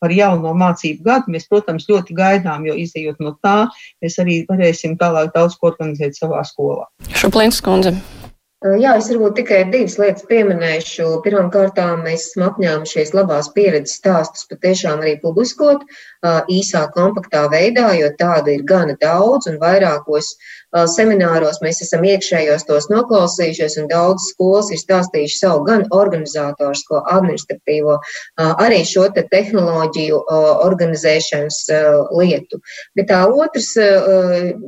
par 0.00 0.10
jauno 0.12 0.54
mācību 0.54 1.04
gadu 1.04 1.34
mēs, 1.34 1.48
protams, 1.48 1.88
ļoti 1.88 2.16
gaidām, 2.16 2.66
jo 2.66 2.74
izējot 2.74 3.20
no 3.20 3.36
tā, 3.42 3.68
mēs 4.02 4.18
arī 4.18 4.44
varēsim 4.48 4.98
tālāk 4.98 5.34
daudz 5.34 5.58
ko 5.58 5.72
organizēt 5.72 6.18
savā 6.18 6.44
skolā. 6.46 6.88
Šuplīns 7.18 7.62
kundze. 7.64 7.96
Jā, 8.58 8.96
es 8.98 9.06
varbūt 9.06 9.36
tikai 9.38 9.58
divas 9.70 9.92
lietas 10.02 10.24
pieminēšu. 10.26 11.04
Pirmkārt, 11.22 11.76
mēs 12.02 12.24
esam 12.24 12.48
apņēmušies 12.48 13.12
labās 13.14 13.52
pieredzes 13.54 14.00
stāstus 14.00 14.48
patiešām 14.50 15.04
arī 15.04 15.12
publiskot 15.22 15.84
īsā, 16.50 16.82
kompaktā 16.96 17.44
veidā, 17.52 17.92
jo 18.00 18.08
tādu 18.18 18.56
ir 18.56 18.64
gana 18.66 18.96
daudz 18.98 19.46
un 19.46 19.60
vairākos 19.62 20.32
semināros 20.92 21.60
mēs 21.64 21.80
esam 21.84 22.04
iekšējos 22.04 22.66
tos 22.68 22.88
noklausījušies 22.92 23.78
un 23.82 23.88
daudz 23.88 24.28
skolas 24.32 24.68
ir 24.74 24.80
stāstījuši 24.80 25.38
savu 25.40 25.62
gan 25.68 25.86
organizatorisko, 25.94 27.02
administratīvo, 27.08 27.98
arī 28.36 28.82
šo 28.88 29.06
te 29.14 29.24
tehnoloģiju 29.30 30.20
organizēšanas 30.66 31.60
lietu. 32.18 32.60
Bet 32.98 33.08
tā 33.12 33.22
otrs 33.28 33.72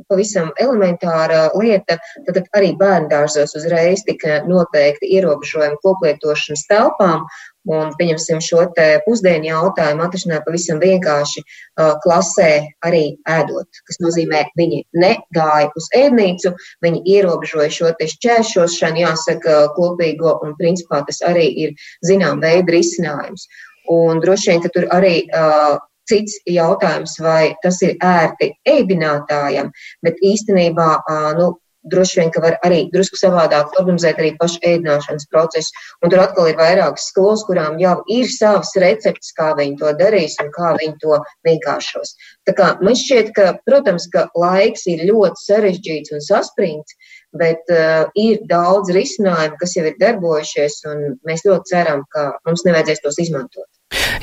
pavisam 0.09 0.51
elementāra 0.61 1.49
lieta, 1.59 1.99
tad 2.27 2.41
arī 2.57 2.73
bērndārzos 2.79 3.55
uzreiz 3.59 4.05
tika 4.07 4.41
noteikti 4.49 5.13
ierobežojumi 5.19 5.81
koplietošanas 5.85 6.65
telpām, 6.71 7.27
Un, 7.69 7.91
pieņemsim, 7.93 8.39
šo 8.41 8.63
pusdienu 9.05 9.45
jautājumu 9.45 10.01
atrisināja 10.07 10.41
pavisam 10.47 10.79
vienkārši 10.81 11.43
uh, 11.43 11.91
klasē 12.01 12.49
arī 12.87 13.03
ēdot, 13.29 13.81
kas 13.85 13.99
nozīmē, 14.01 14.47
viņi 14.57 14.79
negāja 14.97 15.69
uz 15.77 15.89
ēdnīcu, 15.93 16.55
viņi 16.81 17.03
ierobežoja 17.13 17.69
šo 17.69 17.91
te 17.99 18.09
šķēršošanu, 18.09 19.03
jāsaka, 19.03 19.59
kopīgo, 19.77 20.39
un 20.41 20.57
principā 20.57 21.03
tas 21.05 21.21
arī 21.21 21.45
ir 21.67 21.77
zinām 22.01 22.41
veidu 22.41 22.73
risinājums. 22.73 23.45
Un 23.93 24.23
droši 24.25 24.53
vien, 24.53 24.65
ka 24.65 24.73
tur 24.73 24.89
arī 24.97 25.15
uh, 25.29 25.77
cits 26.09 26.41
jautājums, 26.49 27.19
vai 27.21 27.53
tas 27.61 27.77
ir 27.85 27.93
ērti 28.01 28.55
ēdinātājam, 28.73 29.69
bet 30.01 30.17
īstenībā, 30.25 30.89
uh, 31.05 31.29
nu, 31.37 31.53
droši 31.83 32.19
vien, 32.19 32.31
ka 32.33 32.41
var 32.43 32.57
arī 32.65 32.83
drusku 32.93 33.17
savādāk 33.19 33.73
organizēt 33.79 34.19
arī 34.21 34.33
pašu 34.39 34.61
ēdināšanas 34.67 35.27
procesu. 35.31 35.73
Un 36.03 36.13
tur 36.13 36.21
atkal 36.23 36.51
ir 36.51 36.59
vairākas 36.59 37.07
skolas, 37.11 37.45
kurām 37.47 37.79
jau 37.81 37.95
ir 38.11 38.29
savas 38.31 38.73
receptes, 38.83 39.33
kā 39.37 39.51
viņi 39.57 39.79
to 39.81 39.93
darīs 39.99 40.37
un 40.43 40.51
kā 40.53 40.75
viņi 40.77 40.97
to 41.01 41.21
vienkāršos. 41.47 42.13
Tā 42.49 42.55
kā 42.57 42.69
man 42.81 42.97
šķiet, 42.97 43.33
ka, 43.37 43.47
protams, 43.67 44.07
ka 44.13 44.27
laiks 44.37 44.85
ir 44.91 45.05
ļoti 45.09 45.45
sarežģīts 45.47 46.13
un 46.17 46.25
saspringts, 46.25 46.97
bet 47.37 47.69
uh, 47.71 48.07
ir 48.19 48.41
daudz 48.49 48.91
risinājumu, 48.95 49.59
kas 49.59 49.75
jau 49.77 49.85
ir 49.87 49.99
darbojušies, 50.01 50.81
un 50.91 51.05
mēs 51.27 51.45
ļoti 51.47 51.73
ceram, 51.73 52.03
ka 52.11 52.31
mums 52.47 52.65
nevajadzēs 52.67 53.03
tos 53.05 53.21
izmantot. 53.23 53.67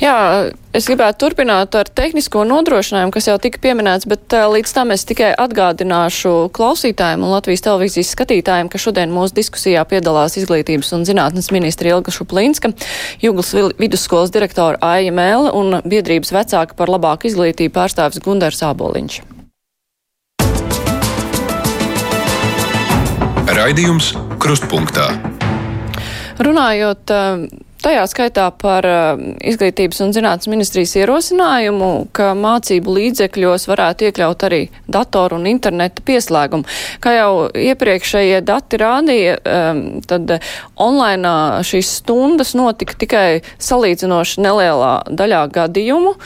Jā, 0.00 0.48
es 0.76 0.86
gribētu 0.88 1.26
turpināt 1.26 1.74
ar 1.76 1.88
tehnisko 1.92 2.44
nodrošinājumu, 2.48 3.12
kas 3.12 3.28
jau 3.28 3.36
tika 3.42 3.60
pieminēts, 3.60 4.08
bet 4.08 4.36
uh, 4.36 4.46
līdz 4.54 4.74
tam 4.76 4.92
es 4.94 5.04
tikai 5.08 5.32
atgādināšu 5.36 6.34
klausītājiem 6.56 7.24
un 7.24 7.34
Latvijas 7.34 7.64
televīzijas 7.66 8.12
skatītājiem, 8.16 8.70
ka 8.72 8.80
šodien 8.80 9.12
mūsu 9.12 9.36
diskusijā 9.40 9.84
piedalās 9.88 10.38
izglītības 10.40 10.94
un 10.96 11.08
zinātnes 11.08 11.50
ministra 11.54 11.96
Ilga 11.96 12.14
Šuplinska, 12.14 12.72
Juglas 13.24 13.54
vidusskolas 13.80 14.32
direktora 14.34 14.80
Aija 14.94 15.12
Mēle 15.14 15.52
un 15.56 15.80
biedrības 15.84 16.32
vecāka 16.36 16.78
par 16.78 16.92
labāku 16.92 17.28
izglītību 17.28 17.76
pārstāvis 17.76 18.24
Gundars 18.24 18.64
Āboliņš. 18.64 19.37
Raidījums 23.58 24.12
Krustpunktā. 24.38 25.08
Runājot 26.38 27.10
uh, 27.10 27.40
Tajā 27.78 28.02
skaitā 28.10 28.48
par 28.58 28.86
uh, 28.88 29.20
izglītības 29.46 30.00
un 30.02 30.10
zinātnes 30.14 30.50
ministrijas 30.50 30.96
ierosinājumu, 30.98 32.08
ka 32.16 32.32
mācību 32.34 32.96
līdzekļos 32.96 33.68
varētu 33.70 34.08
iekļaut 34.08 34.44
arī 34.48 34.60
datoru 34.90 35.38
un 35.38 35.46
interneta 35.46 36.02
pieslēgumu. 36.02 36.66
Kā 37.04 37.14
jau 37.14 37.30
iepriekšējie 37.54 38.42
dati 38.48 38.82
rādīja, 38.82 39.38
um, 39.38 39.82
tad 40.10 40.40
online 40.74 41.34
šīs 41.70 41.94
stundas 42.00 42.56
notika 42.58 42.98
tikai 42.98 43.26
salīdzinoši 43.62 44.42
nelielā 44.42 44.94
daļā 45.14 45.46
gadījumu, 45.54 46.16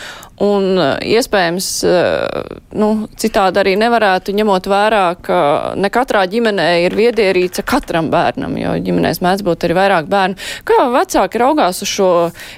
Un 0.42 0.78
eh, 0.80 0.96
iespējams, 1.18 1.66
eh, 1.86 2.54
nu, 2.80 2.88
citādi 3.20 3.60
arī 3.62 3.74
nevarētu, 3.78 4.34
ņemot 4.34 4.66
vērā, 4.70 5.04
ka 5.22 5.38
ne 5.78 5.90
katrā 5.92 6.24
ģimenē 6.30 6.66
ir 6.86 6.96
viedierīce 6.98 7.62
katram 7.68 8.08
bērnam, 8.12 8.56
jo 8.58 8.72
ģimenēs 8.82 9.22
mēdz 9.22 9.44
būt 9.46 9.68
arī 9.68 9.76
vairāk 9.78 10.08
bērnu. 10.10 10.48
Kā 10.66 10.78
vecāki 10.94 11.41
raugās 11.42 11.82
uz 11.84 11.90
šo 11.90 12.08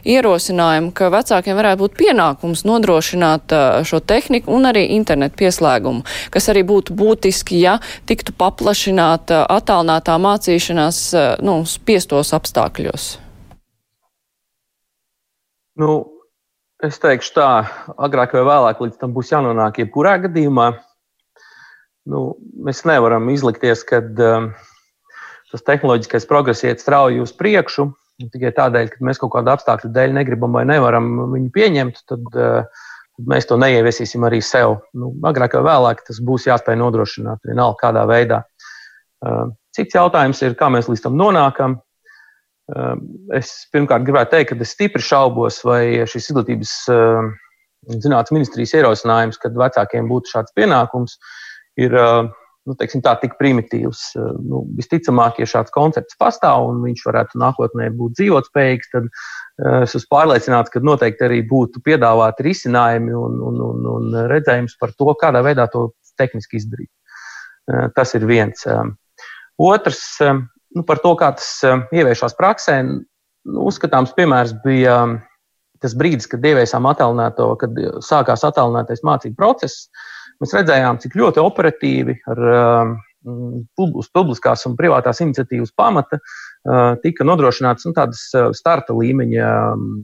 ierosinājumu, 0.07 0.93
ka 0.97 1.11
vecākiem 1.15 1.59
varētu 1.59 1.83
būt 1.83 1.99
pienākums 1.99 2.65
nodrošināt 2.69 3.57
šo 3.89 4.01
tehniku 4.05 4.55
un 4.55 4.71
arī 4.71 4.87
internetu 4.95 5.41
pieslēgumu, 5.43 6.05
kas 6.35 6.49
arī 6.53 6.63
būtu 6.69 6.95
būtiski, 6.97 7.59
ja 7.65 7.79
tiktu 8.09 8.37
paplašināta 8.39 9.45
attālinātā 9.57 10.17
mācīšanās, 10.23 11.05
nu, 11.45 11.61
spiestos 11.69 12.35
apstākļos? 12.37 13.13
Nu, 15.75 15.95
Es 16.85 16.99
teikšu 17.01 17.31
tā, 17.33 17.49
agrāk 17.97 18.35
vai 18.37 18.43
vēlāk 18.45 18.81
līdz 18.83 18.99
tam 19.01 19.15
būs 19.17 19.31
jānonāk 19.33 19.79
jebkurā 19.81 20.19
gadījumā. 20.27 20.67
Nu, 22.13 22.35
mēs 22.61 22.83
nevaram 22.85 23.31
izlikties, 23.33 23.85
ka 23.89 24.03
um, 24.03 24.51
tas 25.53 25.65
tehnoloģiskais 25.65 26.27
progress 26.29 26.67
iet 26.67 26.83
strauji 26.83 27.23
uz 27.25 27.33
priekšu. 27.33 27.87
Tikai 28.23 28.53
tādēļ, 28.55 28.93
ka 28.93 29.07
mēs 29.07 29.19
kaut 29.19 29.33
kādu 29.35 29.51
apstākļu 29.51 29.91
dēļ 29.95 30.13
negribam 30.15 30.55
vai 30.55 30.63
nevaram 30.69 31.09
viņu 31.33 31.51
pieņemt, 31.55 32.05
tad, 32.11 32.29
uh, 32.39 32.85
tad 33.19 33.31
mēs 33.33 33.49
to 33.51 33.59
neieviesīsim 33.59 34.27
arī 34.27 34.39
sev. 34.45 34.79
Nu, 34.95 35.11
agrāk 35.27 35.57
vai 35.59 35.65
vēlāk 35.71 36.05
tas 36.07 36.21
būs 36.23 36.47
jāspēj 36.47 36.79
nodrošināt, 36.79 37.43
vienalga 37.49 37.81
kādā 37.83 38.05
veidā. 38.11 38.45
Uh, 39.25 39.51
cits 39.75 39.99
jautājums 39.99 40.43
ir, 40.47 40.55
kā 40.59 40.71
mēs 40.71 40.91
līdz 40.91 41.09
tam 41.09 41.19
nonākam. 41.19 41.81
Ehm, 42.73 43.03
es 43.37 43.53
pirmkārt 43.75 44.07
gribētu 44.07 44.33
teikt, 44.37 44.53
ka 44.53 44.65
es 44.65 44.73
stipri 44.73 45.03
šaubos, 45.05 45.61
vai 45.67 46.07
šis 46.09 46.31
izglītības 46.31 46.73
zinātnes 48.01 48.33
ministrijas 48.33 48.73
ierosinājums, 48.79 49.41
kad 49.43 49.59
vecākiem 49.61 50.09
būtu 50.09 50.33
šāds 50.33 50.55
pienākums, 50.57 51.19
ir 51.81 51.97
ehm, 52.01 52.31
nu, 52.65 52.75
teiksim, 52.79 53.03
tā, 53.05 53.15
tik 53.21 53.37
primitīvs. 53.41 54.03
Nu, 54.41 54.65
visticamāk, 54.79 55.41
ja 55.43 55.49
šāds 55.49 55.73
koncepts 55.75 56.17
pastāv 56.21 56.71
un 56.71 56.81
viņš 56.85 57.05
varētu 57.09 57.41
nākotnē 57.43 57.91
būt 57.97 58.17
dzīvotspējīgs, 58.19 58.91
tad 58.95 59.09
es 59.85 59.97
esmu 59.99 60.11
pārliecināts, 60.17 60.73
ka 60.73 60.83
noteikti 60.85 61.27
arī 61.27 61.43
būtu 61.51 61.83
piedāvāti 61.85 62.49
risinājumi 62.49 63.15
un, 63.19 63.39
un, 63.51 63.61
un, 63.69 63.89
un 63.95 64.19
redzējums 64.33 64.79
par 64.81 64.95
to, 64.97 65.13
kādā 65.21 65.45
veidā 65.47 65.69
to 65.73 65.91
tehniski 66.21 66.61
izdarīt. 66.61 66.91
Tas 67.97 68.13
ir 68.17 68.27
viens. 68.29 68.67
Otrs, 69.61 70.03
nu, 70.21 70.83
par 70.89 71.01
to, 71.05 71.15
kā 71.21 71.31
tas 71.37 71.51
ieviešās 71.95 72.37
praksē, 72.39 72.81
nu, 72.85 73.05
uzskatāms 73.69 74.13
piemērs 74.17 74.57
bija 74.65 74.99
tas 75.85 75.95
brīdis, 75.99 76.29
kad 76.31 76.45
ieviesām 76.45 76.87
attālināto, 76.89 77.51
kad 77.61 77.77
sākās 78.05 78.45
attālinātais 78.49 79.05
mācību 79.05 79.37
process. 79.37 79.89
Mēs 80.43 80.55
redzējām, 80.57 81.01
cik 81.03 81.19
ļoti 81.19 81.43
operatīvi 81.43 82.17
ar 82.33 82.47
um, 82.55 82.95
uz 83.25 84.09
publiskās 84.13 84.65
un 84.69 84.75
privātās 84.77 85.23
iniciatīvas 85.25 85.73
pamata 85.77 86.19
tika 87.05 87.25
nodrošināts 87.29 87.85
nu, 87.85 87.93
tādas 87.97 88.23
starta 88.57 88.95
līmeņa 88.97 89.49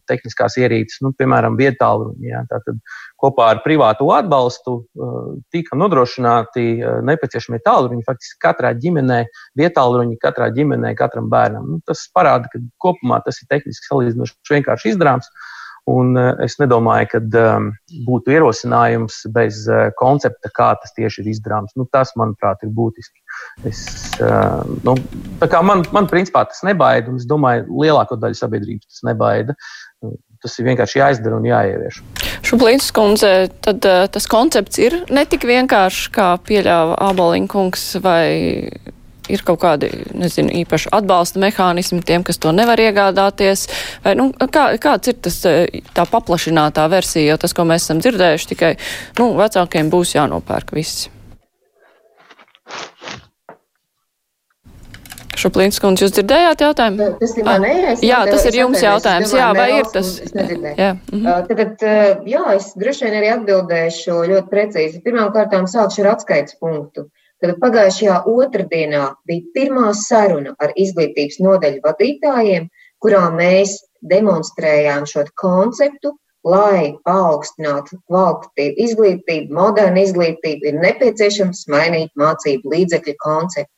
tehniskās 0.09 0.59
ierīces, 0.61 1.01
nu, 1.05 1.13
piemēram, 1.17 1.57
vietālruņi. 1.61 2.29
Ja, 2.29 2.43
tātad 2.51 2.81
kopā 3.21 3.51
ar 3.55 3.63
privātu 3.65 4.11
atbalstu 4.13 4.77
tika 5.53 5.79
nodrošināti 5.81 6.67
nepieciešamie 7.09 7.63
tālruņi 7.65 8.05
faktiski 8.09 8.41
katrā 8.45 8.75
ģimenē, 8.77 9.23
vietālruņi 9.61 10.21
katrā 10.21 10.51
ģimenē, 10.57 10.93
katram 10.99 11.31
bērnam. 11.33 11.71
Nu, 11.77 11.81
tas 11.89 12.07
parāda, 12.13 12.53
ka 12.53 12.61
kopumā 12.81 13.23
tas 13.25 13.41
ir 13.41 13.49
tehniski 13.53 13.89
salīdzinoši 13.89 14.57
vienkārši 14.57 14.95
izdarāms. 14.95 15.33
Un 15.91 16.15
es 16.45 16.57
nedomāju, 16.61 17.09
ka 17.15 17.21
um, 17.41 17.71
būtu 18.07 18.35
ierosinājums 18.35 19.23
bez 19.35 19.65
uh, 19.71 19.89
koncepta, 19.99 20.51
kā 20.55 20.71
tas 20.79 20.95
tieši 20.97 21.25
ir 21.25 21.31
izdarāms. 21.33 21.75
Nu, 21.79 21.87
tas, 21.91 22.13
manuprāt, 22.21 22.63
ir 22.67 22.73
būtiski. 22.77 23.19
Es, 23.69 23.83
uh, 24.23 24.61
nu, 24.87 24.97
man, 25.67 25.85
man, 25.95 26.11
principā, 26.11 26.45
tas 26.51 26.63
nebaida, 26.67 27.11
un 27.11 27.19
es 27.21 27.27
domāju, 27.29 27.67
lielāko 27.83 28.19
daļu 28.21 28.39
sabiedrības 28.39 28.87
tas 28.87 29.07
nebaida. 29.09 29.57
Tas 30.41 30.55
ir 30.57 30.71
vienkārši 30.71 31.01
jāizdara 31.03 31.37
un 31.37 31.49
jāievieš. 31.49 32.01
Šuplīns 32.49 32.89
kundze, 32.97 33.51
tad 33.65 33.85
uh, 33.89 34.07
tas 34.13 34.29
koncepts 34.31 34.81
ir 34.81 35.03
ne 35.13 35.27
tik 35.29 35.45
vienkāršs, 35.49 36.09
kā 36.15 36.33
pieļāva 36.47 36.97
Āboliņa 37.11 37.51
kungs, 37.51 37.91
vai 38.05 38.25
ir 39.35 39.45
kaut 39.47 39.61
kādi, 39.63 39.91
nezinu, 40.17 40.53
īpaši 40.63 40.93
atbalsta 40.97 41.43
mehānismi 41.43 42.03
tiem, 42.07 42.25
kas 42.27 42.41
to 42.43 42.53
nevar 42.57 42.81
iegādāties, 42.83 43.67
vai, 44.05 44.17
nu, 44.19 44.31
kā, 44.53 44.67
kāds 44.83 45.13
ir 45.13 45.21
tas, 45.23 45.41
tā 45.97 46.09
paplašinātā 46.11 46.89
versija, 46.93 47.33
jo 47.33 47.41
tas, 47.45 47.57
ko 47.57 47.69
mēs 47.69 47.87
esam 47.87 48.03
dzirdējuši, 48.03 48.51
tikai, 48.55 48.75
nu, 49.21 49.33
vecākiem 49.41 49.93
būs 49.93 50.17
jānopērk 50.19 50.75
viss. 50.77 51.09
Šuplīns 55.41 55.79
kundze, 55.81 56.05
jūs 56.05 56.15
dzirdējāt 56.17 56.65
jautājumu? 56.65 57.07
Tas 57.21 57.33
ir 57.39 57.47
manējais. 57.47 58.03
Jā, 58.05 58.19
tas 58.29 58.45
ir 58.51 58.59
jums 58.59 58.83
jautājums. 58.85 59.33
Jā, 59.37 59.47
vai 59.57 59.69
ir 59.79 59.89
tas? 59.95 60.11
Jā. 60.35 60.91
Mhm. 61.13 61.47
Tad, 61.49 61.87
jā, 62.29 62.43
es 62.57 62.73
droši 62.81 63.07
vien 63.07 63.17
arī 63.21 63.31
atbildēšu 63.37 64.19
ļoti 64.33 64.53
precīzi. 64.53 65.01
Pirmkārt, 65.07 65.55
sākšu 65.73 66.05
ar 66.05 66.13
atskaites 66.17 66.59
punktu. 66.61 67.07
Tad 67.41 67.57
pagājušajā 67.61 68.17
otrdienā 68.29 69.05
bija 69.29 69.53
pirmā 69.55 69.93
saruna 69.97 70.53
ar 70.61 70.75
izglītības 70.77 71.39
nodeļu 71.41 71.81
vadītājiem, 71.87 72.67
kurā 73.01 73.23
mēs 73.33 73.79
demonstrējām 74.11 75.07
šo 75.09 75.25
konceptu, 75.41 76.13
lai 76.45 76.97
paaugstinātu 77.05 77.99
kvalitatīvu 78.09 78.85
izglītību, 78.87 79.57
modernu 79.57 80.05
izglītību, 80.05 80.69
ir 80.69 80.79
nepieciešams 80.85 81.67
mainīt 81.73 82.13
mācību 82.21 82.75
līdzekļu 82.75 83.17
konceptu. 83.25 83.77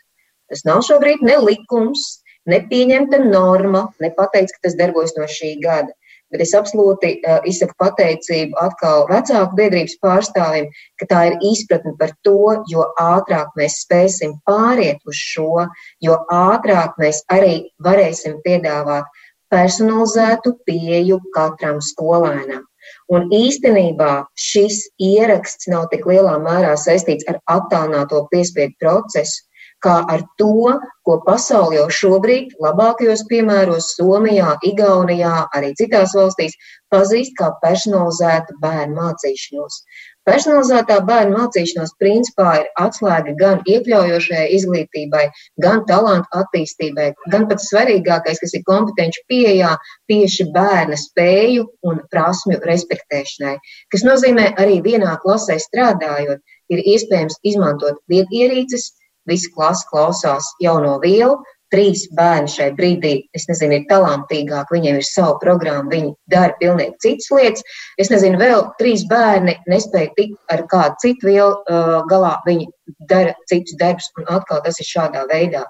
Tas 0.51 0.67
nav 0.69 0.83
šobrīd 0.87 1.23
ne 1.27 1.39
likums, 1.43 2.23
ne 2.47 2.61
pieņemta 2.71 3.23
norma, 3.25 3.87
ne 4.03 4.11
pateikts, 4.15 4.55
ka 4.57 4.69
tas 4.69 4.79
darbojas 4.79 5.15
no 5.19 5.27
šī 5.31 5.55
gada. 5.63 5.95
Bet 6.33 6.45
es 6.45 6.55
absolūti 6.57 7.15
uh, 7.21 7.41
izsaku 7.49 7.77
pateicību 7.83 8.57
atkal 8.63 9.07
vecāku 9.11 9.59
biedrības 9.59 9.99
pārstāvim, 10.05 10.71
ka 11.01 11.09
tā 11.11 11.25
ir 11.31 11.39
izpratne 11.53 11.93
par 12.01 12.15
to, 12.27 12.39
jo 12.73 12.87
ātrāk 13.01 13.53
mēs 13.59 13.83
spēsim 13.85 14.39
pāriet 14.49 15.03
uz 15.09 15.19
šo, 15.19 15.67
jo 16.01 16.19
ātrāk 16.33 16.97
mēs 17.03 17.23
arī 17.33 17.59
varēsim 17.85 18.41
piedāvāt 18.47 19.09
personalizētu 19.53 20.57
pieju 20.67 21.21
katram 21.37 21.81
skolēnam. 21.85 22.65
Un 23.13 23.29
īstenībā 23.37 24.13
šis 24.39 24.79
ieraksts 25.03 25.69
nav 25.71 25.89
tik 25.93 26.07
lielā 26.09 26.39
mērā 26.43 26.73
saistīts 26.81 27.29
ar 27.31 27.39
attālināto 27.55 28.25
piespiedu 28.33 28.75
procesu, 28.81 29.45
kā 29.85 29.97
ar 30.15 30.23
to, 30.39 30.79
ko 31.07 31.19
pasaulē 31.27 31.81
jau 31.81 31.89
šobrīd, 31.99 32.55
labākajos 32.63 33.25
piemēros, 33.31 33.95
Somijā, 33.99 34.55
Igaunijā, 34.69 35.35
arī 35.57 35.73
citās 35.81 36.15
valstīs, 36.19 36.55
pazīst 36.95 37.35
kā 37.39 37.51
personalizētu 37.65 38.59
bērnu 38.63 38.99
mācīšanos. 39.01 39.83
Personalizētā 40.29 41.01
bērnu 41.03 41.35
mācīšanās 41.35 41.97
principā 41.99 42.51
ir 42.61 42.69
atslēga 42.79 43.33
gan 43.41 43.65
iekļaujošajai 43.73 44.45
izglītībai, 44.59 45.25
gan 45.65 45.83
talantu 45.89 46.31
attīstībai, 46.39 47.09
gan 47.35 47.49
pats 47.51 47.67
svarīgākais, 47.73 48.39
kas 48.45 48.55
ir 48.55 48.63
kompetenci 48.69 49.25
pieejā 49.33 49.75
tieši 50.13 50.47
bērna 50.55 51.01
spēju 51.01 51.67
un 51.91 51.99
prasmju 52.15 52.63
respektēšanai, 52.71 53.57
kas 53.91 54.07
nozīmē 54.07 54.53
arī 54.63 54.79
vienā 54.87 55.19
klasē 55.27 55.59
strādājot, 55.67 56.39
ir 56.71 56.87
iespējams 56.95 57.43
izmantot 57.43 57.99
vietierīces, 58.13 58.93
Visi 59.29 59.51
klasi 59.55 59.87
klausās 59.91 60.49
jauno 60.63 60.97
vielu, 61.03 61.37
trīs 61.73 62.05
bērni 62.17 62.51
šai 62.53 62.69
brīdī, 62.77 63.13
es 63.37 63.47
nezinu, 63.49 63.79
ir 63.79 63.87
talantīgāki, 63.89 64.75
viņiem 64.77 64.99
ir 65.01 65.07
sava 65.09 65.39
programma, 65.41 65.89
viņi 65.93 66.13
dara 66.33 66.53
pilnīgi 66.61 66.99
citas 67.05 67.31
lietas. 67.33 67.65
Es 68.03 68.13
nezinu, 68.13 68.41
vēl 68.43 68.67
trīs 68.81 69.07
bērni 69.09 69.57
nespēja 69.73 70.13
tikt 70.19 70.53
ar 70.53 70.67
kādu 70.73 71.01
citu 71.05 71.31
vielu 71.31 71.57
uh, 71.57 71.99
galā, 72.13 72.35
viņi 72.47 72.69
dara 73.09 73.35
citus 73.51 73.79
darbus, 73.81 74.11
un 74.21 74.29
atkal 74.37 74.63
tas 74.67 74.81
ir 74.83 74.91
šādā 74.91 75.25
veidā. 75.33 75.65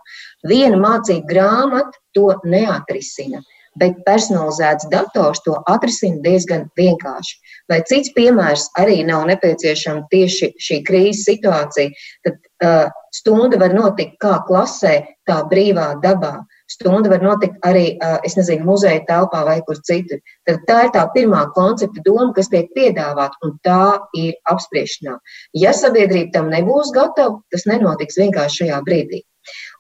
Viena 0.49 0.81
mācība 0.83 1.29
grāmata 1.31 2.03
to 2.17 2.31
neatrisina 2.45 3.45
bet 3.81 4.01
personalizēts 4.07 4.89
dators 4.93 5.41
to 5.47 5.55
atrisina 5.71 6.21
diezgan 6.25 6.67
vienkārši. 6.79 7.39
Vai 7.73 7.81
cits 7.89 8.13
piemērs 8.17 8.69
arī 8.81 9.01
nav 9.09 9.25
nepieciešama 9.31 10.05
tieši 10.13 10.53
šī 10.61 10.81
krīzes 10.89 11.25
situācija, 11.31 11.95
tad 12.27 12.37
stunda 13.13 13.59
var 13.61 13.75
notikt 13.77 14.19
kā 14.23 14.39
klasē, 14.49 14.95
tā 15.29 15.39
brīvā 15.51 15.93
dabā. 16.03 16.35
Stunda 16.71 17.11
var 17.13 17.21
notikt 17.25 17.59
arī, 17.69 17.99
uh, 18.01 18.19
es 18.25 18.37
nezinu, 18.39 18.65
muzeja 18.65 19.03
telpā 19.09 19.43
vai 19.45 19.59
kur 19.67 19.77
citur. 19.85 20.23
Tad 20.49 20.63
tā 20.69 20.79
ir 20.87 20.93
tā 20.95 21.03
pirmā 21.15 21.43
koncepta 21.57 22.05
doma, 22.07 22.31
kas 22.37 22.49
tiek 22.53 22.71
piedāvāta, 22.77 23.37
un 23.45 23.59
tā 23.67 23.99
ir 24.17 24.39
apspriešanā. 24.49 25.19
Ja 25.65 25.75
sabiedrība 25.77 26.33
tam 26.39 26.49
nebūs 26.55 26.95
gatava, 26.97 27.43
tas 27.53 27.69
nenotiks 27.69 28.19
vienkārši 28.23 28.65
šajā 28.65 28.81
brīdī. 28.89 29.23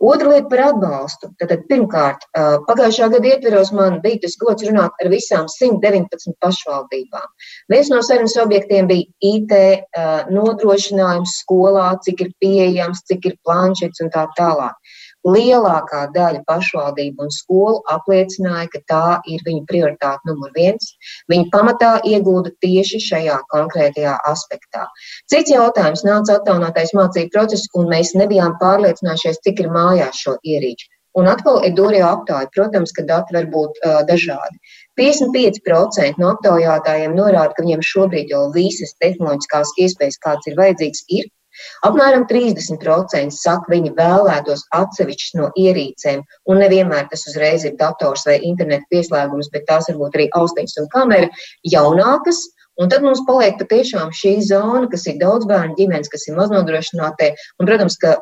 Otra 0.03 0.33
lieta 0.33 0.49
par 0.51 0.61
atbalstu. 0.67 1.29
Tātad, 1.39 1.61
pirmkārt, 1.71 2.25
pagājušā 2.67 3.07
gada 3.13 3.29
ietveros 3.31 3.71
man 3.77 4.01
bija 4.03 4.25
tas 4.25 4.35
gods 4.41 4.67
runāt 4.67 5.05
ar 5.05 5.11
visām 5.13 5.47
119 5.47 6.35
pašvaldībām. 6.43 7.29
Viens 7.71 7.91
no 7.93 8.01
sarunas 8.03 8.35
objektiem 8.43 8.91
bija 8.91 9.07
IT 9.31 9.55
nodrošinājums 10.35 11.37
skolā, 11.45 11.93
cik 12.03 12.27
ir 12.27 12.33
pieejams, 12.43 13.05
cik 13.07 13.31
ir 13.31 13.39
planšets 13.47 14.03
un 14.03 14.11
tā 14.11 14.27
tālāk. 14.35 14.75
Lielākā 15.27 16.07
daļa 16.15 16.43
pašvaldību 16.49 17.27
un 17.27 17.35
skolu 17.35 17.83
apliecināja, 17.95 18.69
ka 18.73 18.81
tā 18.93 19.05
ir 19.31 19.45
viņu 19.47 19.63
prioritāte 19.71 20.31
numur 20.31 20.51
viens. 20.57 20.95
Viņi 21.31 21.51
pamatā 21.53 21.93
iegūda 22.09 22.55
tieši 22.65 23.03
šajā 23.07 23.37
konkrētajā 23.55 24.17
aspektā. 24.31 24.89
Cits 25.31 25.55
jautājums 25.55 26.03
nāca 26.09 26.41
attālinātais 26.41 26.95
mācību 26.99 27.31
process, 27.37 27.71
un 27.79 27.93
mēs 27.93 28.17
nebijām 28.19 28.59
pārliecinājušies, 28.63 29.45
cik 29.47 29.63
ir 29.63 29.71
mājās 29.77 30.25
šo 30.25 30.39
ierīču. 30.43 30.91
Un 31.21 31.29
atkal 31.29 31.59
ir 31.67 31.75
Dūrija 31.77 32.09
aptāja. 32.09 32.49
Protams, 32.55 32.93
ka 32.97 33.05
dati 33.09 33.37
var 33.37 33.49
būt 33.53 33.81
uh, 33.85 34.01
dažādi. 34.09 34.57
55% 35.01 36.21
no 36.23 36.33
aptaujātājiem 36.33 37.15
norāda, 37.19 37.53
ka 37.57 37.65
viņiem 37.67 37.85
šobrīd 37.85 38.33
jau 38.33 38.47
visas 38.57 38.97
tehnoloģiskās 39.05 39.75
iespējas, 39.85 40.21
kāds 40.25 40.49
ir 40.49 40.57
vajadzīgs, 40.61 41.05
ir. 41.21 41.29
Apmēram 41.89 42.25
30% 42.31 43.35
saka, 43.37 43.71
viņi 43.73 43.93
vēlētos 43.99 44.65
atsevišķas 44.79 45.37
no 45.41 45.51
ierīcēm, 45.59 46.25
un 46.49 46.63
nevienmēr 46.65 47.09
tas 47.13 47.27
uzreiz 47.31 47.67
ir 47.69 47.77
dators 47.81 48.27
vai 48.29 48.39
interneta 48.41 48.89
pieslēgums, 48.93 49.53
bet 49.53 49.69
tās 49.69 49.91
varbūt 49.91 50.19
arī 50.19 50.29
austiņas 50.41 50.83
un 50.85 50.91
kamera 50.97 51.31
jaunākas. 51.75 52.43
Un 52.81 52.89
tad 52.89 53.03
mums 53.05 53.21
paliek 53.29 53.59
patiešām 53.61 54.15
šī 54.17 54.31
zona, 54.49 54.87
kas 54.89 55.05
ir 55.11 55.19
daudz 55.21 55.45
bērnu 55.51 55.77
ģimenes, 55.77 56.09
kas 56.09 56.25
ir 56.25 56.39
maznodrošinātie, 56.39 57.29
un, 57.61 57.69
protams, 57.69 57.99
ka 58.01 58.15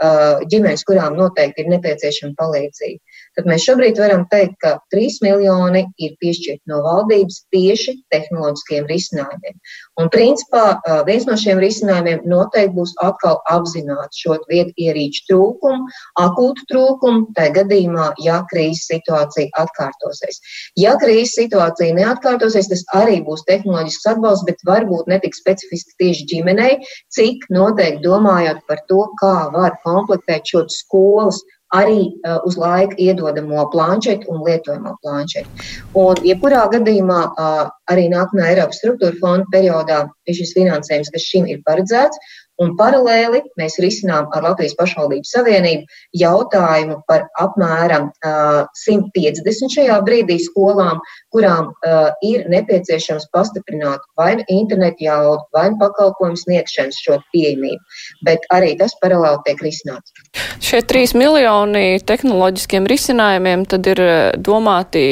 ģimenes, 0.50 0.82
kurām 0.88 1.14
noteikti 1.14 1.62
ir 1.62 1.70
nepieciešama 1.70 2.34
palīdzība 2.40 2.98
tad 3.38 3.48
mēs 3.50 3.64
šobrīd 3.66 3.98
varam 4.00 4.24
teikt, 4.30 4.56
ka 4.62 4.76
3 4.94 5.20
miljoni 5.24 5.84
ir 6.02 6.16
piešķirti 6.22 6.70
no 6.70 6.80
valdības 6.84 7.40
tieši 7.54 7.94
tehnoloģiskiem 8.14 8.88
risinājumiem. 8.90 9.58
Un, 10.00 10.10
principā, 10.12 10.64
viens 11.06 11.26
no 11.28 11.36
šiem 11.40 11.60
risinājumiem 11.62 12.24
noteikti 12.30 12.74
būs 12.76 12.94
atkal 13.04 13.38
apzināt 13.52 14.16
šo 14.16 14.38
vietu 14.50 14.74
ierīču 14.80 15.26
trūkumu, 15.30 15.88
akūtu 16.22 16.66
trūkumu, 16.72 17.26
tā 17.36 17.50
gadījumā, 17.54 18.10
ja 18.24 18.40
krīzes 18.52 18.88
situācija 18.90 19.52
atkārtosies. 19.62 20.40
Ja 20.80 20.96
krīzes 21.00 21.36
situācija 21.38 21.96
neatkārtosies, 21.98 22.70
tas 22.72 22.84
arī 22.98 23.20
būs 23.26 23.46
tehnoloģisks 23.48 24.10
atbalsts, 24.14 24.46
bet 24.48 24.66
varbūt 24.68 25.10
netik 25.12 25.38
specifiski 25.38 25.96
tieši 26.02 26.28
ģimenei, 26.34 26.80
cik 27.14 27.46
noteikti 27.54 28.04
domājot 28.06 28.62
par 28.68 28.84
to, 28.90 29.06
kā 29.20 29.36
var 29.54 29.78
komplektēt 29.86 30.48
šo 30.50 30.66
skolas 30.72 31.40
arī 31.76 32.00
uh, 32.10 32.38
uz 32.48 32.56
laiku 32.60 32.98
iedodamo 32.98 33.66
planšetu 33.72 34.30
un 34.32 34.44
lietojamo 34.46 34.96
planšetu. 35.04 35.66
Un, 36.02 36.20
jebkurā 36.26 36.66
gadījumā, 36.74 37.20
uh, 37.30 37.64
arī 37.92 38.08
nākamajā 38.12 38.54
Eiropas 38.54 38.82
struktūra 38.82 39.18
fonda 39.22 39.46
periodā 39.54 40.04
ir 40.26 40.38
šis 40.38 40.54
finansējums, 40.58 41.12
kas 41.14 41.28
šim 41.32 41.48
ir 41.50 41.62
paredzēts, 41.66 42.18
Un 42.60 42.74
paralēli 42.76 43.40
mēs 43.56 43.78
risinām 43.80 44.26
ar 44.36 44.44
Latvijas 44.44 44.74
pašvaldību 44.76 45.28
savienību 45.28 46.00
jautājumu 46.20 46.98
par 47.08 47.24
apmēram 47.40 48.10
uh, 48.10 48.66
150 48.82 49.72
šajā 49.76 49.96
brīdī 50.04 50.36
skolām, 50.44 51.00
kurām 51.32 51.70
uh, 51.72 52.10
ir 52.26 52.44
nepieciešams 52.52 53.30
pastiprināt 53.32 54.04
vai 54.20 54.34
nu 54.42 54.44
internetu 54.52 55.06
jaudu, 55.06 55.46
vai 55.56 55.70
nu 55.72 55.80
pakalpojumu 55.80 56.42
sniegšanas 56.42 57.00
šo 57.00 57.16
pieejamību. 57.32 57.80
Bet 58.28 58.44
arī 58.52 58.74
tas 58.82 58.96
paralēli 59.00 59.40
tiek 59.48 59.64
risināts. 59.64 60.12
Šie 60.58 60.80
trīs 60.82 61.14
miljoni 61.14 62.00
tehnoloģiskiem 62.06 62.88
risinājumiem 62.90 63.64
tad 63.70 63.86
ir 63.90 64.02
domāti 64.36 65.04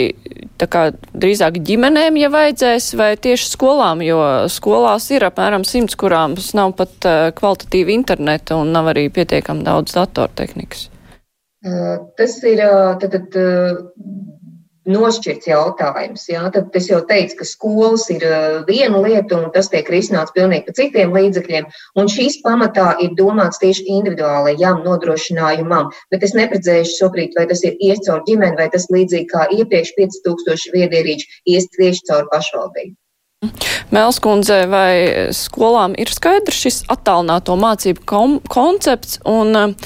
kā, 0.66 0.88
drīzāk 1.14 1.60
ģimenēm, 1.62 2.18
ja 2.18 2.30
vajadzēs, 2.34 2.90
vai 2.98 3.12
tieši 3.20 3.52
skolām, 3.52 4.02
jo 4.02 4.18
skolās 4.50 5.06
ir 5.14 5.28
apmēram 5.28 5.62
simts, 5.68 5.94
kurām 5.98 6.34
nav 6.58 6.74
pat 6.78 7.06
uh, 7.06 7.30
kvalitatīva 7.38 7.94
interneta 7.94 8.58
un 8.58 8.72
nav 8.74 8.90
arī 8.94 9.06
pietiekami 9.14 9.62
daudz 9.66 9.94
datortehnikas? 9.94 10.88
Tas 12.18 12.36
ir 12.46 12.60
tad, 13.02 13.12
tad, 13.12 13.38
nošķirts 14.88 15.48
jautājums. 15.50 16.26
Jā. 16.30 16.44
Tad 16.54 16.76
es 16.78 16.88
jau 16.90 17.00
teicu, 17.08 17.38
ka 17.40 17.48
skolas 17.48 18.08
ir 18.14 18.24
viena 18.68 19.02
lieta, 19.04 19.38
un 19.38 19.50
tas 19.54 19.70
tiek 19.72 19.88
risināts 19.92 20.34
pilnīgi 20.36 20.66
pa 20.68 20.76
citiem 20.78 21.14
līdzekļiem. 21.16 21.68
Un 22.00 22.12
šīs 22.12 22.40
pamatā 22.44 22.90
ir 23.04 23.16
domāts 23.18 23.60
tieši 23.62 23.86
individuālajam 23.98 24.84
nodrošinājumam. 24.86 25.92
Bet 26.12 26.24
es 26.26 26.36
neprecēšu 26.38 26.96
šobrīd, 27.02 27.36
vai 27.38 27.48
tas 27.50 27.64
ir 27.68 27.76
ies 27.80 28.02
caur 28.06 28.24
ģimeni, 28.28 28.58
vai 28.60 28.70
tas 28.72 28.88
līdzīgi 28.92 29.28
kā 29.32 29.48
iepriekš 29.58 29.94
5000 30.00 30.72
viedierīču 30.76 31.36
ies 31.54 31.68
tieši 31.76 32.08
caur 32.10 32.30
pašvaldību. 32.32 32.96
Mēlskundze, 33.94 34.64
vai 34.66 35.30
skolām 35.36 35.92
ir 35.94 36.10
skaidrs 36.10 36.58
šis 36.64 36.78
attālināto 36.90 37.54
mācību 37.54 38.02
koncepts, 38.50 39.20
un 39.22 39.76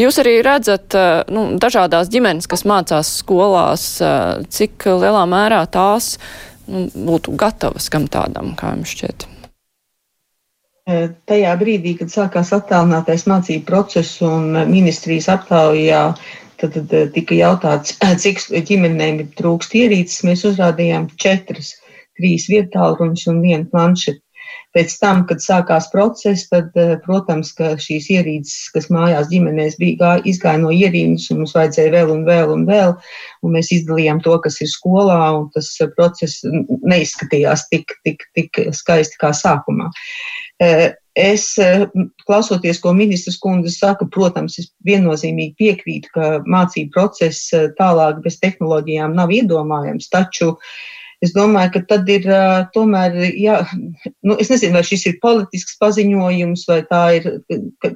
jūs 0.00 0.18
arī 0.22 0.38
redzat 0.46 0.96
eh, 0.96 1.22
nu, 1.32 1.46
dažādās 1.60 2.10
ģimenes, 2.12 2.48
kas 2.50 2.66
mācās 2.68 3.12
skolās, 3.22 3.86
eh, 4.04 4.44
cik 4.48 4.88
lielā 4.88 5.24
mērā 5.30 5.62
tās 5.70 6.16
nu, 6.66 6.86
būtu 6.92 7.36
gatavas 7.38 7.88
kam 7.92 8.08
tādam, 8.10 8.54
kā 8.58 8.74
jums 8.76 8.94
šķiet? 8.94 9.28
Tajā 10.86 11.52
brīdī, 11.58 11.96
kad 11.98 12.12
sākās 12.12 12.52
attālinātais 12.54 13.24
mācību 13.26 13.64
process 13.66 14.20
un 14.22 14.52
ministrijas 14.70 15.26
aptaujā 15.32 16.02
tad, 16.60 16.76
tad 16.76 17.10
tika 17.16 17.34
jautāts, 17.34 17.96
cik 18.22 18.44
ģimenēm 18.68 19.24
trūkst 19.38 19.74
ierīces, 19.80 20.22
mēs 20.28 20.44
uzrādījām 20.48 21.08
četras 21.20 21.74
trīs 22.16 22.46
vietālruņus 22.52 23.26
un 23.32 23.42
vienu 23.44 23.68
planšetu. 23.72 24.22
Pēc 24.76 24.92
tam, 25.00 25.22
kad 25.24 25.40
sākās 25.40 25.86
process, 25.88 26.50
tad, 26.50 26.68
eh, 26.76 26.98
protams, 27.04 27.54
ka 27.56 27.72
šīs 27.80 28.10
ierīces, 28.12 28.66
kas 28.74 28.90
mājās 28.92 29.30
ģimenēs 29.30 29.78
bija, 29.80 30.18
izgāja 30.28 30.60
no 30.60 30.72
ierīces, 30.74 31.30
un 31.32 31.40
mums 31.40 31.54
vajadzēja 31.56 31.94
vēl 31.94 32.12
un 32.12 32.26
vēl 32.26 32.52
un 32.52 32.66
vēl, 32.68 32.92
un 33.42 33.56
mēs 33.56 33.72
izdalījām 33.72 34.20
to, 34.26 34.36
kas 34.44 34.60
ir 34.60 34.68
skolā, 34.68 35.20
un 35.38 35.48
tas 35.54 35.70
eh, 35.80 35.88
process 35.96 36.44
neizskatījās 36.44 37.64
tik, 37.70 37.94
tik, 38.04 38.26
tik 38.36 38.60
skaisti 38.76 39.16
kā 39.22 39.32
sākumā. 39.32 39.88
Eh, 40.60 40.90
es, 41.16 41.46
klausoties, 42.28 42.82
ko 42.82 42.92
ministrs 42.92 43.38
kundze 43.40 43.72
saka, 43.72 44.04
protams, 44.12 44.58
es 44.60 44.68
viennozīmīgi 44.84 45.56
piekrītu, 45.56 46.12
ka 46.12 46.28
mācību 46.44 46.92
process 46.92 47.48
tālāk 47.80 48.20
bez 48.26 48.36
tehnoloģijām 48.44 49.16
nav 49.16 49.32
iedomājams, 49.32 50.10
taču 50.12 50.50
uh, 50.52 50.76
Es 51.24 51.32
domāju, 51.32 51.72
ka 51.76 51.80
tad 51.94 52.10
ir 52.12 52.26
tomēr, 52.74 53.14
jā, 53.40 53.60
nu, 54.26 54.36
es 54.36 54.50
nezinu, 54.52 54.76
vai 54.76 54.84
šis 54.84 55.06
ir 55.08 55.20
politisks 55.22 55.78
paziņojums, 55.80 56.66
vai 56.68 56.80
tā 56.90 57.02
ir, 57.18 57.28
ka, 57.82 57.94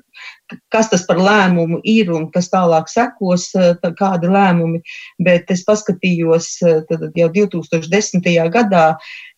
kas 0.72 0.90
tas 0.90 1.04
par 1.08 1.20
lēmumu 1.20 1.80
ir 1.84 2.10
un 2.14 2.28
kas 2.34 2.50
tālāk 2.52 2.88
sekos, 2.90 3.50
tā, 3.54 3.92
kādi 3.98 4.30
lēmumi, 4.30 4.80
bet 5.22 5.50
es 5.52 5.64
paskatījos 5.66 6.52
tad 6.88 7.06
jau 7.16 7.28
2010. 7.34 8.26
gadā 8.50 8.84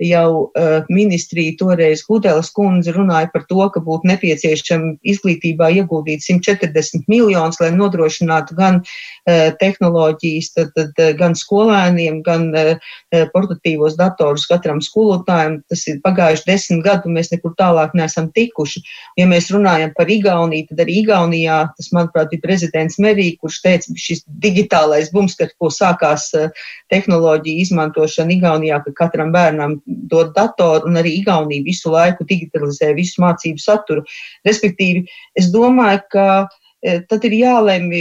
jau 0.03 0.51
ministrija 0.90 1.57
toreiz 1.61 2.03
Gudelas 2.09 2.51
kundze 2.55 2.94
runāja 2.94 3.31
par 3.33 3.46
to, 3.48 3.61
ka 3.75 3.83
būtu 3.85 4.09
nepieciešama 4.11 4.96
izglītībā 5.14 5.70
ieguldīt 5.79 6.25
140 6.25 7.09
miljonus, 7.09 7.61
lai 7.62 7.70
nodrošinātu 7.75 8.57
gan 8.59 8.81
tehnoloģijas, 9.61 10.53
tad, 10.57 10.72
tad, 10.77 10.98
gan 11.18 11.37
skolēniem, 11.38 12.22
gan 12.27 12.51
portatīvos 13.35 13.96
datorus 14.01 14.48
katram 14.51 14.83
skolotājam. 14.85 15.61
Tas 15.70 15.87
ir 15.90 16.01
pagājuši 16.05 16.48
desmit 16.48 16.85
gadu, 16.87 17.12
mēs 17.12 17.31
nekur 17.35 17.55
tālāk 17.59 17.94
neesam 17.98 18.31
tikuši. 18.35 18.83
Ja 19.20 19.29
mēs 19.31 19.51
runājam 19.55 19.94
par 19.96 20.11
Igauniju, 20.11 20.70
tad 20.72 20.83
arī 20.87 21.02
Igaunijā, 21.03 21.59
tas, 21.77 21.91
manuprāt, 21.95 22.31
bija 22.33 22.43
prezidents 22.45 22.99
Merī, 23.03 23.29
kurš 23.41 23.61
teica, 23.65 23.93
ka 23.93 24.05
šis 24.07 24.25
digitālais 24.43 25.11
bums, 25.15 25.37
kad 25.38 25.53
ko 25.61 25.71
sākās 25.73 26.31
tehnoloģija 26.93 27.67
izmantošana 27.67 28.37
Igaunijā, 28.37 28.81
ka 28.87 28.95
katram 29.05 29.33
bērnam 29.35 29.79
dod 29.87 30.33
datoru 30.37 30.91
un 30.91 31.01
arī 31.03 31.17
Igaunija 31.21 31.67
visu 31.67 31.93
laiku 31.93 32.27
digitalizē 32.29 32.93
visu 32.99 33.23
mācību 33.25 33.62
saturu. 33.62 34.07
Respektīvi, 34.49 35.07
es 35.38 35.53
domāju, 35.55 36.03
ka 36.12 36.27
tad 36.83 37.27
ir 37.29 37.37
jālemj 37.38 37.99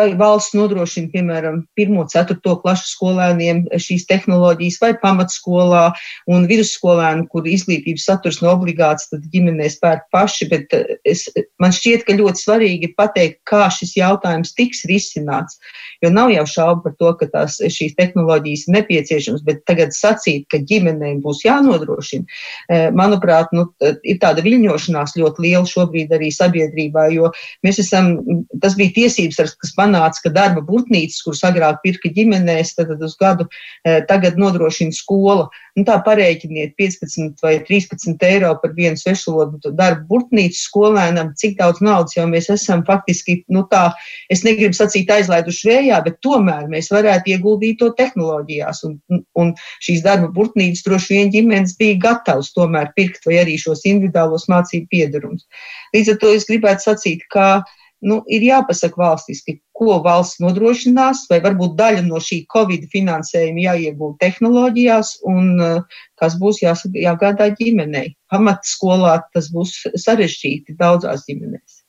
vai 0.00 0.08
valsts 0.18 0.54
nodrošina, 0.56 1.10
piemēram, 1.12 1.60
1. 1.78 1.96
un 2.00 2.08
4. 2.10 2.38
klašu 2.62 2.88
skolēniem 2.94 3.62
šīs 3.80 4.06
tehnoloģijas, 4.08 4.78
vai 4.82 4.92
pamatskolā 5.02 5.84
un 6.30 6.46
vidusskolēnu, 6.50 7.26
kur 7.32 7.48
izglītības 7.48 8.06
saturs 8.08 8.40
nav 8.42 8.58
obligāts, 8.58 9.10
tad 9.12 9.26
ģimenēs 9.32 9.78
pērk 9.82 10.06
paši, 10.14 10.48
bet 10.50 10.76
eh, 10.76 10.96
es, 11.08 11.26
man 11.62 11.74
šķiet, 11.76 12.06
ka 12.08 12.16
ļoti 12.18 12.44
svarīgi 12.44 12.90
ir 12.90 12.94
pateikt, 12.98 13.40
kā 13.48 13.66
šis 13.74 13.96
jautājums 13.98 14.54
tiks 14.56 14.84
risināts, 14.90 15.60
jo 16.04 16.12
nav 16.12 16.32
jau 16.34 16.46
šaubu 16.48 16.86
par 16.86 16.96
to, 17.00 17.12
ka 17.20 17.30
tās 17.34 17.58
šīs 17.60 17.96
tehnoloģijas 17.98 18.66
ir 18.68 18.76
nepieciešams, 18.78 19.44
bet 19.46 19.64
tagad 19.68 19.94
sacīt, 19.96 20.46
ka 20.52 20.62
ģimenēm 20.70 21.20
būs 21.24 21.44
jānodrošina, 21.46 22.40
eh, 22.70 22.88
manuprāt, 22.96 23.52
nu, 23.56 23.68
ir 24.02 24.20
tāda 24.22 24.44
viļņošanās 24.46 25.16
ļoti 25.20 25.46
liela 25.46 25.66
šobrīd 25.68 26.16
arī 26.16 26.32
sabiedrībā, 26.34 27.08
jo 27.14 27.32
mēs 27.66 27.82
esam, 27.82 28.14
tas 28.62 28.76
bija 28.78 28.96
tiesības, 28.96 29.56
kas 29.60 29.76
panāca, 29.90 30.22
ka 30.24 30.30
darba 30.34 30.62
būtnīcas, 30.64 31.22
kuras 31.24 31.42
agrāk 31.44 31.82
pirka 31.82 32.10
ģimenēs, 32.14 32.74
tad 32.76 32.92
uz 33.02 33.16
gadu 33.18 33.46
eh, 33.84 34.00
tagad 34.08 34.38
nodrošina 34.38 34.94
skola. 34.94 35.48
Nu, 35.76 35.84
tā 35.86 36.00
parēķiniet 36.04 36.74
15 36.78 37.42
vai 37.42 37.58
13 37.66 38.24
eiro 38.26 38.52
par 38.62 38.74
vienu 38.74 38.98
svešvalodu 38.98 39.72
darbu 39.76 40.06
būtnīcu 40.10 40.58
skolēnam, 40.58 41.32
cik 41.38 41.58
daudz 41.60 41.80
naudas 41.80 42.16
jau 42.16 42.26
mēs 42.30 42.50
esam 42.52 42.82
faktiski, 42.86 43.40
nu 43.48 43.64
tā, 43.70 43.90
es 44.30 44.42
negribu 44.46 44.76
sacīt 44.76 45.10
aizlaiduši 45.14 45.70
vējā, 45.70 46.00
bet 46.06 46.18
tomēr 46.26 46.66
mēs 46.70 46.90
varētu 46.92 47.34
ieguldīt 47.34 47.78
to 47.80 47.92
tehnoloģijās. 47.96 48.82
Un, 48.88 49.24
un 49.38 49.54
šīs 49.84 50.02
darba 50.06 50.30
būtnīcas 50.34 50.84
droši 50.86 51.16
vien 51.16 51.34
ģimenes 51.34 51.76
bija 51.80 52.00
gatavs 52.08 52.52
tomēr 52.56 52.90
pirkt 52.96 53.26
vai 53.28 53.40
arī 53.44 53.56
šos 53.60 53.86
individuālos 53.88 54.48
mācību 54.50 54.90
piedarumus. 54.90 55.46
Līdz 55.94 56.14
ar 56.14 56.20
to 56.22 56.34
es 56.34 56.48
gribētu 56.50 56.90
sacīt, 56.90 57.24
ka 57.30 57.60
nu, 58.06 58.20
ir 58.32 58.44
jāpasaka 58.44 59.00
valstiski, 59.00 59.58
ko 59.76 59.98
valsts 60.04 60.40
nodrošinās, 60.42 61.24
vai 61.30 61.40
varbūt 61.44 61.76
daļa 61.78 62.04
no 62.06 62.20
šī 62.20 62.42
Covid 62.52 62.86
finansējuma 62.92 63.64
jāiegūt 63.64 64.18
tehnoloģijās, 64.20 65.12
un 65.28 65.60
uh, 65.60 66.00
kas 66.20 66.36
būs 66.40 66.60
jās, 66.64 66.84
jāgādā 66.92 67.50
ģimenei. 67.56 68.14
Pamatskolā 68.30 69.16
tas 69.34 69.48
būs 69.52 69.74
sarežģīti 69.98 70.76
daudzās 70.80 71.24
ģimenēs. 71.28 71.80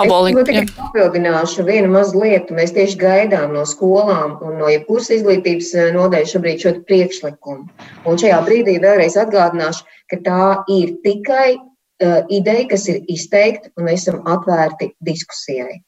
Aboliņ, 0.00 0.38
es 0.40 0.48
tikai 0.48 0.64
papildināšu 0.78 1.66
vienu 1.66 1.90
mazu 1.92 2.22
lietu. 2.22 2.56
Mēs 2.56 2.72
tieši 2.74 2.98
gaidām 3.02 3.52
no 3.54 3.66
skolām 3.68 4.38
un 4.42 4.58
no 4.62 4.70
jebkuras 4.72 5.10
izglītības 5.18 5.74
uh, 5.76 5.90
nodaļas 5.96 6.34
šobrīd 6.36 6.66
šo 6.66 6.74
priekšlikumu. 6.88 7.68
Un 8.06 8.22
šajā 8.22 8.40
brīdī 8.46 8.78
vēlreiz 8.82 9.18
atgādināšu, 9.20 9.86
ka 10.10 10.22
tā 10.24 10.48
ir 10.70 10.96
tikai 11.04 11.54
ideja, 12.02 12.68
kas 12.70 12.88
ir 12.90 13.02
izteikta, 13.08 13.70
un 13.78 13.88
mēs 13.88 14.06
esam 14.06 14.22
atvērti 14.26 14.94
diskusijai. 15.04 15.82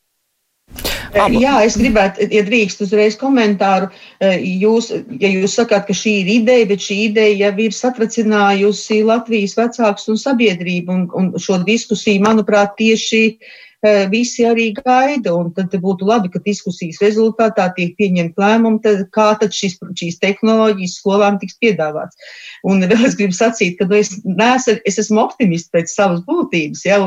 Abu. 1.17 1.39
Jā, 1.39 1.61
es 1.65 1.77
gribētu, 1.79 2.27
ja 2.35 2.43
drīkst, 2.45 2.81
uzreiz 2.83 3.15
komentāru. 3.17 3.87
Jūs, 4.21 4.91
ja 5.23 5.31
jūs 5.31 5.55
sakāt, 5.57 5.87
ka 5.87 5.95
šī 5.97 6.17
ir 6.25 6.33
ideja, 6.41 6.67
bet 6.69 6.83
šī 6.83 6.97
ideja 7.07 7.37
jau 7.47 7.53
ir 7.65 7.77
satracinājusi 7.77 8.99
Latvijas 9.07 9.55
vecākus 9.57 10.11
un 10.13 10.19
sabiedrību, 10.21 10.93
un, 10.93 11.07
un 11.17 11.31
šo 11.41 11.61
diskusiju, 11.65 12.25
manuprāt, 12.27 12.75
tieši 12.81 13.23
uh, 13.31 13.55
visi 14.11 14.45
arī 14.47 14.71
gaida, 14.77 15.35
un 15.37 15.53
tad 15.57 15.75
būtu 15.83 16.07
labi, 16.09 16.31
ka 16.33 16.41
diskusijas 16.45 17.01
rezultātā 17.03 17.69
tiek 17.77 17.95
pieņemt 17.99 18.39
lēmumu, 18.41 18.81
tad 18.85 19.05
kā 19.15 19.29
tad 19.41 19.55
šis, 19.57 19.79
šīs 19.99 20.19
tehnoloģijas 20.23 20.97
skolām 21.01 21.39
tiks 21.43 21.59
piedāvāts. 21.63 22.17
Un 22.67 22.85
vēl 22.85 23.07
es 23.09 23.17
gribu 23.19 23.37
sacīt, 23.37 23.79
ka 23.79 23.89
es, 23.97 24.13
nesu, 24.25 24.77
es 24.89 25.01
esmu 25.03 25.23
optimists 25.25 25.73
pēc 25.75 25.93
savas 25.93 26.23
būtības, 26.27 26.85
ja, 26.89 27.01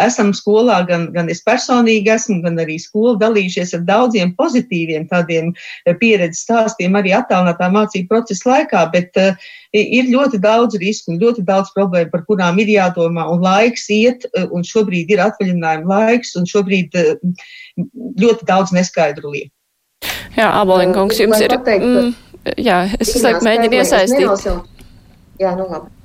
esam 0.00 0.32
skolā, 0.36 0.82
gan, 0.88 1.08
gan 1.14 1.30
es 1.32 1.42
personīgi 1.46 2.12
esmu, 2.12 2.40
gan 2.44 2.60
arī 2.62 2.78
skola 2.82 3.16
dalījušies 3.22 3.76
ar 3.78 3.86
daudziem 3.88 4.36
pozitīviem 4.38 5.08
tādiem 5.10 5.52
pieredzes 6.00 6.44
stāstiem 6.46 6.96
arī 6.98 7.14
attālinātā 7.16 7.70
mācību 7.72 8.10
procesa 8.10 8.50
laikā, 8.52 8.86
bet 8.94 9.20
uh, 9.20 9.50
ir 9.72 10.10
ļoti 10.12 10.40
daudz 10.42 10.76
risku 10.80 11.12
un 11.12 11.20
ļoti 11.22 11.44
daudz 11.48 11.72
problēmu, 11.76 12.10
par 12.12 12.24
kurām 12.28 12.58
ir 12.60 12.72
jādomā, 12.74 13.24
un 13.32 13.40
laiks 13.44 13.88
iet, 13.92 14.26
un 14.50 14.66
šobrīd 14.66 15.12
ir 15.14 15.22
atvaļinājuma 15.24 16.02
laiks, 16.02 16.34
un 16.36 16.48
šobrīd 16.48 16.98
eh, 17.00 17.14
ļoti 18.20 18.48
daudz 18.48 18.74
neskaidru 18.76 19.32
lietu. 19.32 19.52
Jā, 20.36 20.50
Abolinkungs, 20.60 21.18
jums 21.20 21.40
ir. 21.44 21.54
Mm, 21.56 22.12
jā, 22.58 22.84
es 22.98 23.12
visu 23.14 23.24
laiku 23.26 23.44
mēģinu 23.46 23.80
iesaistīt. 23.80 24.46
Jā, 25.40 25.56
nu 25.56 25.68
labi. 25.68 26.01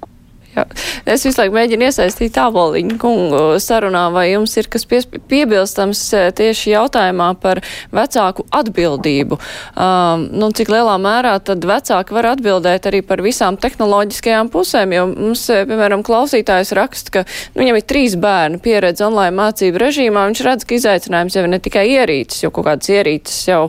Jā. 0.58 0.63
Es 1.06 1.22
visu 1.22 1.38
laiku 1.38 1.54
mēģinu 1.54 1.86
iesaistīt 1.86 2.34
tāboliņu 2.34 2.96
kungu 3.02 3.41
sarunā, 3.62 4.08
vai 4.13 4.32
jums 4.32 4.56
ir 4.58 4.65
kas 4.74 4.88
piebilstams 4.88 6.02
eh, 6.17 6.30
tieši 6.34 6.72
jautājumā 6.74 7.28
par 7.41 7.62
vecāku 7.93 8.48
atbildību. 8.58 9.38
Um, 9.78 10.26
nu, 10.34 10.50
cik 10.58 10.72
lielā 10.74 10.96
mērā 11.02 11.36
tad 11.46 11.67
vecāki 11.67 12.15
var 12.17 12.32
atbildēt 12.32 12.89
arī 12.89 13.04
par 13.06 13.22
visām 13.22 13.60
tehnoloģiskajām 13.62 14.50
pusēm, 14.54 14.96
jo 14.98 15.04
mums, 15.12 15.43
eh, 15.54 15.62
piemēram, 15.70 16.02
klausītājs 16.08 16.74
raksta, 16.78 17.13
ka 17.20 17.26
nu, 17.28 17.62
viņam 17.62 17.78
ir 17.78 17.86
trīs 17.93 18.17
bērni 18.17 18.62
pieredze 18.63 19.06
online 19.06 19.38
mācību 19.38 19.84
režīmā, 19.86 20.26
viņš 20.32 20.43
redz, 20.48 20.65
ka 20.65 20.78
izaicinājums 20.80 21.38
jau 21.38 21.46
ir 21.46 21.54
ne 21.54 21.62
tikai 21.62 21.86
ierīces, 22.00 22.41
jo 22.48 22.54
kaut 22.56 22.65
kādas 22.72 22.89
ierīces 22.96 23.46
jau 23.52 23.62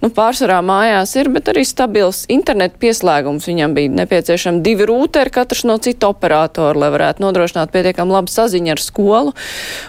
nu, 0.00 0.08
pārsvarā 0.08 0.62
mājās 0.64 1.14
ir, 1.20 1.28
bet 1.36 1.52
arī 1.52 1.66
stabils 1.68 2.24
internetu 2.32 2.80
pieslēgums. 2.80 3.50
Viņam 3.50 3.76
bija 3.76 3.92
nepieciešami 4.00 4.64
divi 4.64 4.88
rūteri, 4.88 5.36
katrs 5.36 5.66
no 5.68 5.76
citu 5.82 6.08
operatoru 6.08 6.29
operātori, 6.30 6.78
lai 6.78 6.90
varētu 6.94 7.24
nodrošināt 7.24 7.72
pietiekami 7.74 8.14
labu 8.14 8.30
saziņu 8.30 8.74
ar 8.74 8.80
skolu, 8.80 9.34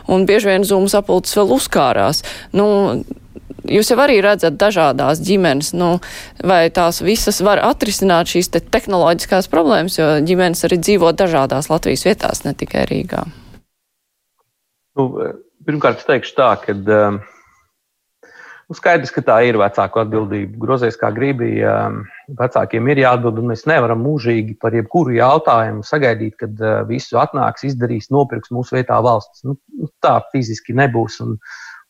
un 0.09 0.25
bieži 0.25 0.49
vien 0.49 0.65
zūmas 0.65 0.97
apulces 0.97 1.37
vēl 1.37 1.57
uzkārās. 1.57 2.23
Nu, 2.53 3.03
Jūs 3.61 3.91
jau 3.91 3.97
arī 4.01 4.15
redzat 4.25 4.55
dažādās 4.57 5.19
ģimenes, 5.21 5.67
nu, 5.77 5.99
vai 6.41 6.71
tās 6.73 6.97
visas 7.05 7.43
var 7.45 7.59
atrisināt 7.61 8.31
šīs 8.31 8.49
te 8.49 8.59
tehnoloģiskās 8.59 9.45
problēmas, 9.51 9.99
jo 9.99 10.07
ģimenes 10.25 10.65
arī 10.65 10.79
dzīvo 10.81 11.11
dažādās 11.13 11.69
Latvijas 11.69 12.07
vietās, 12.07 12.41
ne 12.41 12.55
tikai 12.57 12.87
Rīgā. 12.89 13.21
Nu, 14.97 15.05
pirmkārt, 15.67 16.01
es 16.01 16.09
teikšu 16.09 16.33
tā, 16.41 16.49
ka 16.63 16.73
um, 16.73 17.21
Nu, 18.71 18.75
skaidrs, 18.79 19.11
ka 19.11 19.19
tā 19.19 19.35
ir 19.43 19.57
vecāku 19.59 19.99
atbildība. 19.99 20.55
Grozies 20.61 20.95
kā 20.95 21.09
gribi, 21.11 21.57
vecākiem 22.39 22.85
ir 22.87 23.01
jāatbild, 23.01 23.41
un 23.41 23.49
mēs 23.51 23.65
nevaram 23.67 23.99
mūžīgi 23.99 24.53
par 24.61 24.77
jebkuru 24.77 25.17
jautājumu 25.17 25.83
sagaidīt, 25.83 26.37
kad 26.39 26.61
uh, 26.63 26.77
visu 26.87 27.19
atnāks, 27.19 27.65
izdarīs, 27.67 28.07
nopirks 28.15 28.53
mūsu 28.55 28.77
vietā 28.77 29.01
valsts. 29.03 29.43
Nu, 29.43 29.57
nu, 29.75 29.89
tā 29.99 30.13
fiziski 30.31 30.71
nebūs, 30.79 31.19
un, 31.25 31.35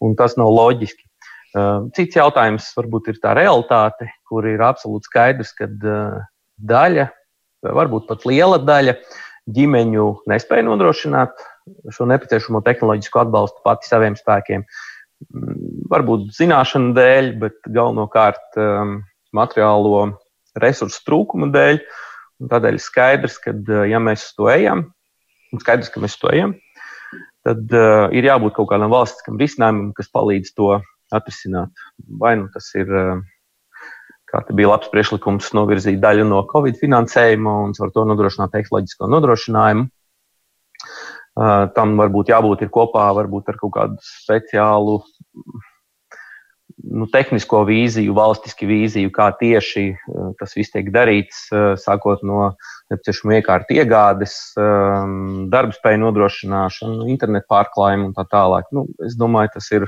un 0.02 0.18
tas 0.18 0.34
nav 0.42 0.50
loģiski. 0.56 1.06
Uh, 1.54 1.86
cits 1.94 2.18
jautājums 2.18 2.72
varbūt 2.74 3.12
ir 3.14 3.22
tā 3.22 3.36
realitāte, 3.38 4.10
kur 4.26 4.50
ir 4.50 4.66
absolūti 4.66 5.12
skaidrs, 5.12 5.54
ka 5.62 5.70
uh, 5.70 6.18
daļa, 6.74 7.12
varbūt 7.78 8.10
pat 8.10 8.26
liela 8.26 8.58
daļa 8.58 8.98
ģimeņu 9.54 10.08
nespēja 10.34 10.66
nodrošināt 10.66 11.46
šo 11.94 12.10
nepieciešamo 12.10 12.64
tehnoloģisko 12.66 13.28
atbalstu 13.28 13.62
pati 13.70 13.94
saviem 13.94 14.18
spēkiem. 14.18 14.66
Uh, 15.92 15.92
varbūt 15.92 16.32
zināšanu 16.38 16.94
dēļ, 16.96 17.30
bet 17.42 17.60
galvenokārt 17.68 18.60
um, 18.60 19.00
materiālo 19.36 20.06
resursu 20.62 21.04
trūkuma 21.08 21.52
dēļ. 21.54 21.82
Un 22.42 22.52
tādēļ 22.52 22.80
skaidrs, 22.82 23.38
ka, 23.44 23.54
uh, 23.54 23.84
ja 23.90 24.00
mēs 24.04 24.32
to 24.38 24.50
ejam, 24.52 24.88
un 25.52 25.64
skaidrs, 25.64 25.92
ka 25.94 26.04
mēs 26.04 26.18
to 26.22 26.32
ejam, 26.32 26.56
tad 27.46 27.76
uh, 27.76 28.08
ir 28.16 28.30
jābūt 28.30 28.56
kaut 28.58 28.72
kādam 28.72 28.94
valstiskam 28.94 29.40
risinājumam, 29.42 29.92
kas 29.98 30.12
palīdz 30.14 30.56
to 30.58 30.74
atrisināt. 31.14 31.86
Vai 32.22 32.38
nu 32.40 32.48
tas 32.54 32.70
ir, 32.80 32.90
uh, 32.90 33.90
kā 34.32 34.44
te 34.48 34.56
bija 34.58 34.72
labs 34.72 34.92
priekšlikums, 34.94 35.52
novirzīt 35.58 36.00
daļu 36.02 36.28
no 36.30 36.46
Covid 36.50 36.80
finansējuma 36.80 37.58
un 37.66 37.76
ar 37.76 37.92
to 37.92 38.06
nodrošināt 38.08 38.56
tehnoloģisko 38.56 39.12
nodrošinājumu. 39.12 39.90
Tam 41.76 41.94
varbūt 41.96 42.28
jābūt 42.28 42.66
kopā 42.76 43.06
varbūt 43.16 43.48
ar 43.54 43.58
kaut 43.60 43.72
kādu 43.78 44.02
speciālu 44.04 44.98
nu, 46.84 47.08
tehnisko 47.12 47.64
vīziju, 47.68 48.14
valstisku 48.18 48.68
vīziju, 48.70 49.12
kā 49.16 49.30
tieši 49.40 49.86
tas 50.40 50.56
viss 50.58 50.74
tiek 50.74 50.92
darīts, 50.94 51.46
sākot 51.84 52.24
no 52.28 52.52
nepieciešamā 52.92 53.40
iekārta 53.40 53.78
iegādes, 53.78 54.36
darbspēju 55.54 56.02
nodrošināšanu, 56.04 57.08
internetu 57.12 57.50
pārklājumu 57.52 58.10
un 58.10 58.18
tā 58.18 58.28
tālāk. 58.32 58.68
Nu, 58.76 58.86
es 59.06 59.16
domāju, 59.20 59.56
tas 59.56 59.72
ir 59.76 59.88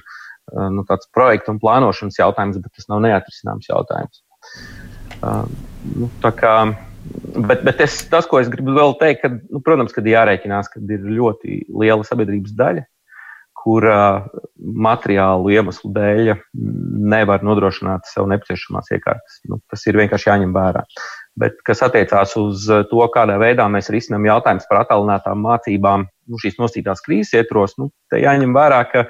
nu, 0.53 0.85
tāds 0.87 1.09
projekta 1.15 1.53
un 1.53 1.61
plānošanas 1.63 2.19
jautājums, 2.19 2.61
bet 2.63 2.73
tas 2.77 2.89
nav 2.91 3.03
neatrisināms 3.05 3.69
jautājums. 3.71 4.23
Nu, 5.93 6.09
tā 6.23 6.33
kā 6.37 6.55
Bet, 7.33 7.65
bet 7.67 7.81
es, 7.83 7.97
tas, 8.07 8.27
ko 8.29 8.39
es 8.39 8.47
gribu 8.51 8.75
vēl 8.77 8.93
teikt, 8.99 9.23
ka, 9.23 9.29
nu, 9.51 9.59
protams, 9.65 9.91
kad 9.95 10.05
jārēķinās, 10.07 10.69
ka 10.71 10.79
ir 10.87 11.01
ļoti 11.17 11.63
liela 11.67 12.05
sabiedrības 12.07 12.53
daļa, 12.55 12.85
kur 13.63 13.87
materiālu 14.83 15.51
iemeslu 15.55 15.91
dēļ 15.95 16.31
nevar 17.13 17.43
nodrošināt 17.47 18.07
sev 18.09 18.27
nepieciešamās 18.31 18.91
iekārtas. 18.95 19.39
Nu, 19.49 19.59
tas 19.71 19.85
ir 19.87 19.99
vienkārši 20.01 20.29
jāņem 20.29 20.55
vērā. 20.55 20.83
Bet, 21.39 21.59
kas 21.65 21.81
attiecās 21.85 22.35
uz 22.37 22.67
to, 22.91 23.03
kādā 23.13 23.39
veidā 23.41 23.65
mēs 23.71 23.89
risinām 23.93 24.27
jautājumus 24.27 24.67
par 24.69 24.83
attālinātām 24.83 25.39
mācībām, 25.47 26.07
nu, 26.29 26.41
šīs 26.41 26.59
nostītās 26.59 27.01
krīzes 27.05 27.39
ietvaros, 27.39 27.77
nu, 27.79 27.89
te 28.11 28.21
jāņem 28.21 28.53
vērā, 28.55 28.83
ka 28.91 29.07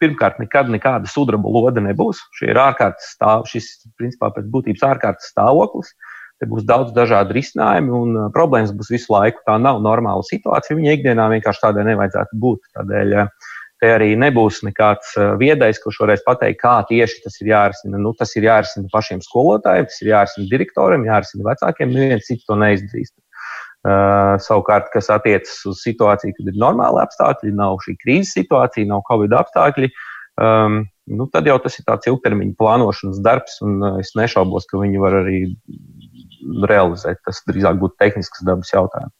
pirmkārt 0.00 0.40
nekad 0.42 0.70
nekāda 0.72 1.08
sudraba 1.10 1.50
lode 1.52 1.82
nebūs. 1.82 2.20
Šī 2.38 2.52
ir 2.52 2.60
ārkārtas 2.60 3.14
stāv, 3.16 3.46
šis 3.50 3.70
principā 3.98 4.32
pēc 4.34 4.48
būtības 4.52 4.86
ārkārtas 4.92 5.32
stāvoklis. 5.32 5.92
Te 6.36 6.44
būs 6.50 6.66
daudz 6.68 6.90
dažādu 6.92 7.32
risinājumu, 7.32 7.98
un 8.04 8.16
problēmas 8.34 8.74
būs 8.76 8.90
visu 8.92 9.14
laiku. 9.14 9.40
Tā 9.48 9.54
nav 9.62 9.78
normāla 9.80 10.26
situācija. 10.26 10.76
Viņa 10.76 10.96
ikdienā 10.98 11.30
vienkārši 11.32 11.62
tādai 11.62 11.86
nevajadzētu 11.88 12.40
būt. 12.42 12.66
Tādēļ 12.76 13.14
uh, 13.22 13.30
Te 13.82 13.90
arī 13.92 14.14
nebūs 14.16 14.62
nekāds 14.64 15.12
uh, 15.20 15.34
viedais, 15.40 15.76
kurš 15.82 15.98
varēs 16.04 16.24
pateikt, 16.24 16.62
kā 16.62 16.78
tieši 16.88 17.20
tas 17.26 17.36
ir 17.42 17.50
jārisina. 17.50 18.00
Nu, 18.00 18.14
tas 18.16 18.32
ir 18.38 18.46
jārisina 18.48 18.88
pašiem 18.92 19.20
skolotājiem, 19.24 19.88
tas 19.90 20.00
ir 20.00 20.12
jārisina 20.14 20.48
direktoriem, 20.52 21.04
jārisina 21.04 21.50
vecākiem. 21.50 21.92
Neviens 21.92 22.28
cits 22.30 22.48
to 22.48 22.56
neizdrīkst. 22.56 23.14
Uh, 23.86 24.34
savukārt, 24.42 24.88
kas 24.90 25.12
attiecas 25.14 25.60
uz 25.68 25.82
situāciju, 25.84 26.34
kad 26.38 26.48
ir 26.50 26.56
normāli 26.58 26.98
apstākļi, 27.04 27.52
nav 27.54 27.76
šī 27.84 27.94
krīzes 28.00 28.32
situācija, 28.34 28.88
nav 28.88 29.04
covid 29.06 29.36
apstākļi, 29.38 29.92
um, 30.42 30.80
nu, 31.06 31.28
tad 31.30 31.46
jau 31.46 31.54
tas 31.62 31.76
ir 31.78 31.86
tāds 31.86 32.08
ilgtermiņa 32.10 32.56
plānošanas 32.58 33.20
darbs, 33.22 33.60
un 33.62 33.76
uh, 33.84 34.00
es 34.02 34.10
nešaubos, 34.18 34.66
ka 34.66 34.80
viņi 34.80 35.04
var 35.04 35.20
arī 35.20 35.44
realizēt. 36.72 37.22
Tas 37.28 37.44
drīzāk 37.46 37.78
būtu 37.84 38.00
tehnisks 38.02 38.42
dabas 38.48 38.72
jautājums. 38.74 39.14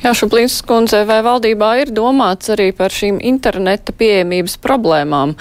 Jā, 0.00 0.12
Šuplīns 0.16 0.60
kundze, 0.64 1.02
vai 1.08 1.18
valdībā 1.24 1.70
ir 1.82 1.92
domāts 1.94 2.52
arī 2.54 2.70
par 2.76 2.94
šīm 2.94 3.18
interneta 3.26 3.92
pieejamības 3.96 4.56
problēmām? 4.64 5.34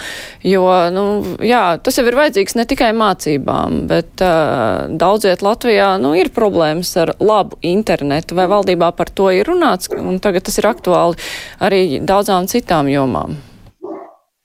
Jo, 0.43 0.65
nu, 0.93 1.03
jā, 1.45 1.63
tas 1.83 1.99
jau 1.99 2.05
ir 2.09 2.17
vajadzīgs 2.19 2.57
ne 2.59 2.65
tikai 2.69 2.89
mācībām, 2.97 3.81
bet 3.89 4.23
uh, 4.25 4.89
daudziet 4.91 5.43
Latvijā, 5.45 5.93
nu, 6.03 6.11
ir 6.19 6.33
problēmas 6.35 6.91
ar 6.99 7.15
labu 7.23 7.59
internetu. 7.65 8.35
Vai 8.39 8.49
valdībā 8.51 8.91
par 8.97 9.11
to 9.15 9.29
ir 9.35 9.47
runāts, 9.47 9.91
un 9.95 10.19
tagad 10.23 10.49
tas 10.49 10.59
ir 10.59 10.67
aktuāli 10.69 11.19
arī 11.63 11.83
daudzām 12.03 12.51
citām 12.51 12.91
jomām? 12.91 13.39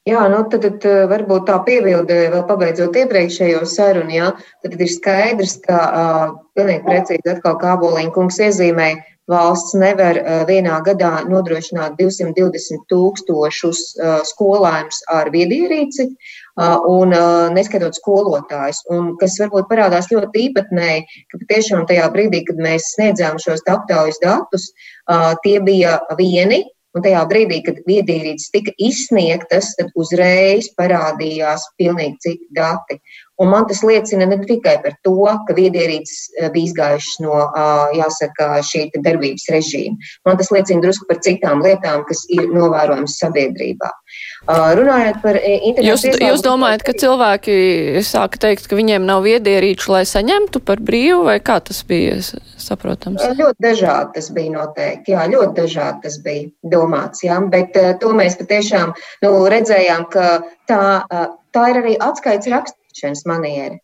Jā, 0.05 0.21
nu 0.29 0.43
tad, 0.53 0.67
tad 0.69 0.85
varbūt 1.09 1.47
tā 1.49 1.55
piebilde, 1.65 2.17
vēl 2.29 2.43
pabeidzot 2.45 2.97
iepriekšējo 3.01 3.63
sarunu, 3.65 4.13
jā, 4.13 4.27
tad 4.61 4.75
ir 4.77 4.91
skaidrs, 4.93 5.55
ka 5.65 5.79
uh, 5.81 6.25
pilnīgi 6.53 6.85
precīzi 6.85 7.33
atkal 7.33 7.57
kā 7.63 7.73
Boliņa 7.81 8.13
kungs 8.13 8.37
iezīmēja, 8.45 9.01
Valsts 9.31 9.73
nevar 9.81 10.19
vienā 10.49 10.81
gadā 10.85 11.23
nodrošināt 11.29 11.95
220 11.97 12.85
tūkstošus 12.93 13.81
skolēnus 14.29 15.01
ar 15.09 15.31
viedierīci 15.33 16.11
un 16.91 17.17
neskatot 17.57 17.97
skolotājus. 17.97 18.83
Un 18.93 19.15
kas 19.21 19.39
varbūt 19.41 19.71
parādās 19.71 20.11
ļoti 20.13 20.45
īpatnēji, 20.51 21.07
ka 21.33 21.41
patiešām 21.41 21.89
tajā 21.89 22.11
brīdī, 22.13 22.45
kad 22.51 22.61
mēs 22.61 22.93
sniedzām 22.99 23.41
šos 23.41 23.65
aptaujas 23.65 24.21
datus, 24.21 24.71
tie 25.47 25.57
bija 25.65 25.99
vieni 26.21 26.65
Un 26.95 27.03
tajā 27.03 27.25
brīdī, 27.27 27.57
kad 27.67 27.81
viedierīces 27.89 28.53
tika 28.55 28.71
izsniegtas, 28.79 29.73
tad 29.75 29.89
uzreiz 29.99 30.69
parādījās 30.79 31.65
pilnīgi 31.81 32.21
citi 32.23 32.47
dati. 32.55 33.01
Un 33.43 33.51
man 33.51 33.65
tas 33.67 33.81
liecina 33.83 34.29
ne 34.31 34.37
tikai 34.39 34.77
par 34.85 34.95
to, 35.03 35.17
ka 35.47 35.57
viedierīces 35.57 36.19
eh, 36.39 36.51
bija 36.55 36.71
izgājušas 36.71 37.17
no, 37.25 37.41
jāsaka, 37.99 38.51
šī 38.63 38.85
darbības 39.03 39.49
režīma. 39.51 40.13
Man 40.29 40.39
tas 40.39 40.53
liecina 40.55 40.85
drusku 40.85 41.09
par 41.09 41.19
citām 41.25 41.65
lietām, 41.65 42.05
kas 42.07 42.23
ir 42.31 42.47
novērojamas 42.55 43.17
sabiedrībā. 43.19 43.91
Runājot 44.79 45.19
par 45.25 45.39
internetu. 45.41 45.89
Jūs, 45.89 46.05
jūs 46.21 46.45
domājat, 46.45 46.85
ka 46.87 46.95
cilvēki 47.01 47.57
sāka 48.07 48.39
teikt, 48.47 48.69
ka 48.71 48.79
viņiem 48.79 49.07
nav 49.09 49.25
viedierīču, 49.27 49.91
lai 49.97 50.05
saņemtu 50.07 50.63
par 50.63 50.83
brīvu, 50.85 51.25
vai 51.27 51.39
kā 51.43 51.59
tas 51.65 51.83
bija 51.89 52.21
saprotams? 52.23 53.25
Ļoti 53.41 53.67
dažādi 53.67 54.15
tas 54.19 54.31
bija 54.37 54.55
noteikti, 54.55 55.17
jā, 55.17 55.27
ļoti 55.33 55.59
dažādi 55.59 56.05
tas 56.07 56.21
bija 56.23 56.75
domāts, 56.77 57.25
jā, 57.27 57.41
bet 57.51 57.75
to 58.03 58.15
mēs 58.15 58.39
patiešām 58.39 58.95
nu, 59.25 59.35
redzējām, 59.51 60.07
ka 60.13 60.29
tā, 60.71 60.85
tā 61.57 61.69
ir 61.73 61.83
arī 61.83 61.99
atskaits 62.05 62.53
raksts 62.53 62.79
iesaistīšanas 62.95 63.27
manieri. 63.27 63.81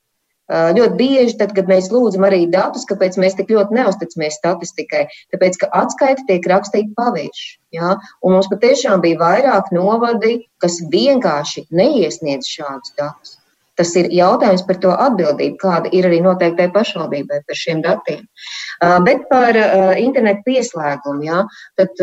Ļoti 0.51 0.97
bieži, 0.99 1.37
tad, 1.39 1.53
kad 1.55 1.69
mēs 1.71 1.93
lūdzam 1.93 2.25
arī 2.27 2.49
datus, 2.51 2.83
kāpēc 2.91 3.17
mēs 3.23 3.37
tik 3.39 3.53
ļoti 3.55 3.77
neusticamies 3.77 4.35
statistikai, 4.41 5.07
tāpēc, 5.31 5.61
ka 5.61 5.69
atskaita 5.71 6.25
tiek 6.27 6.43
rakstīta 6.43 6.91
pavirši. 6.97 7.61
Ja? 7.71 7.99
Un 8.23 8.35
mums 8.35 8.49
patiešām 8.51 9.01
bija 9.01 9.21
vairāk 9.21 9.71
novadi, 9.71 10.49
kas 10.59 10.81
vienkārši 10.91 11.69
neiesniedz 11.71 12.51
šādus 12.51 12.97
datus. 12.99 13.37
Tas 13.79 13.95
ir 13.95 14.11
jautājums 14.11 14.67
par 14.67 14.77
to 14.83 14.91
atbildību, 14.91 15.57
kāda 15.63 15.89
ir 15.95 16.11
arī 16.11 16.19
noteiktai 16.21 16.67
pašvaldībai 16.75 17.45
par 17.47 17.57
šiem 17.57 17.79
datiem. 17.87 18.27
Bet 19.07 19.23
par 19.31 19.55
internetu 20.03 20.43
pieslēgumu, 20.51 21.23
ja? 21.31 21.47
tad 21.79 21.95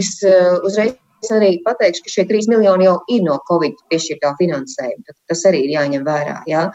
es 0.00 0.16
uzreiz 0.64 0.96
Es 1.24 1.32
arī 1.32 1.54
pateikšu, 1.64 2.04
ka 2.04 2.12
šie 2.12 2.26
3 2.28 2.50
miljoni 2.52 2.88
jau 2.88 2.98
ir 3.16 3.24
no 3.24 3.38
Covid 3.48 3.80
piešķirtā 3.92 4.34
finansējuma. 4.40 5.16
Tas 5.32 5.44
arī 5.48 5.64
ir 5.64 5.76
jāņem 5.78 6.04
vērā. 6.04 6.40
Jā. 6.50 6.66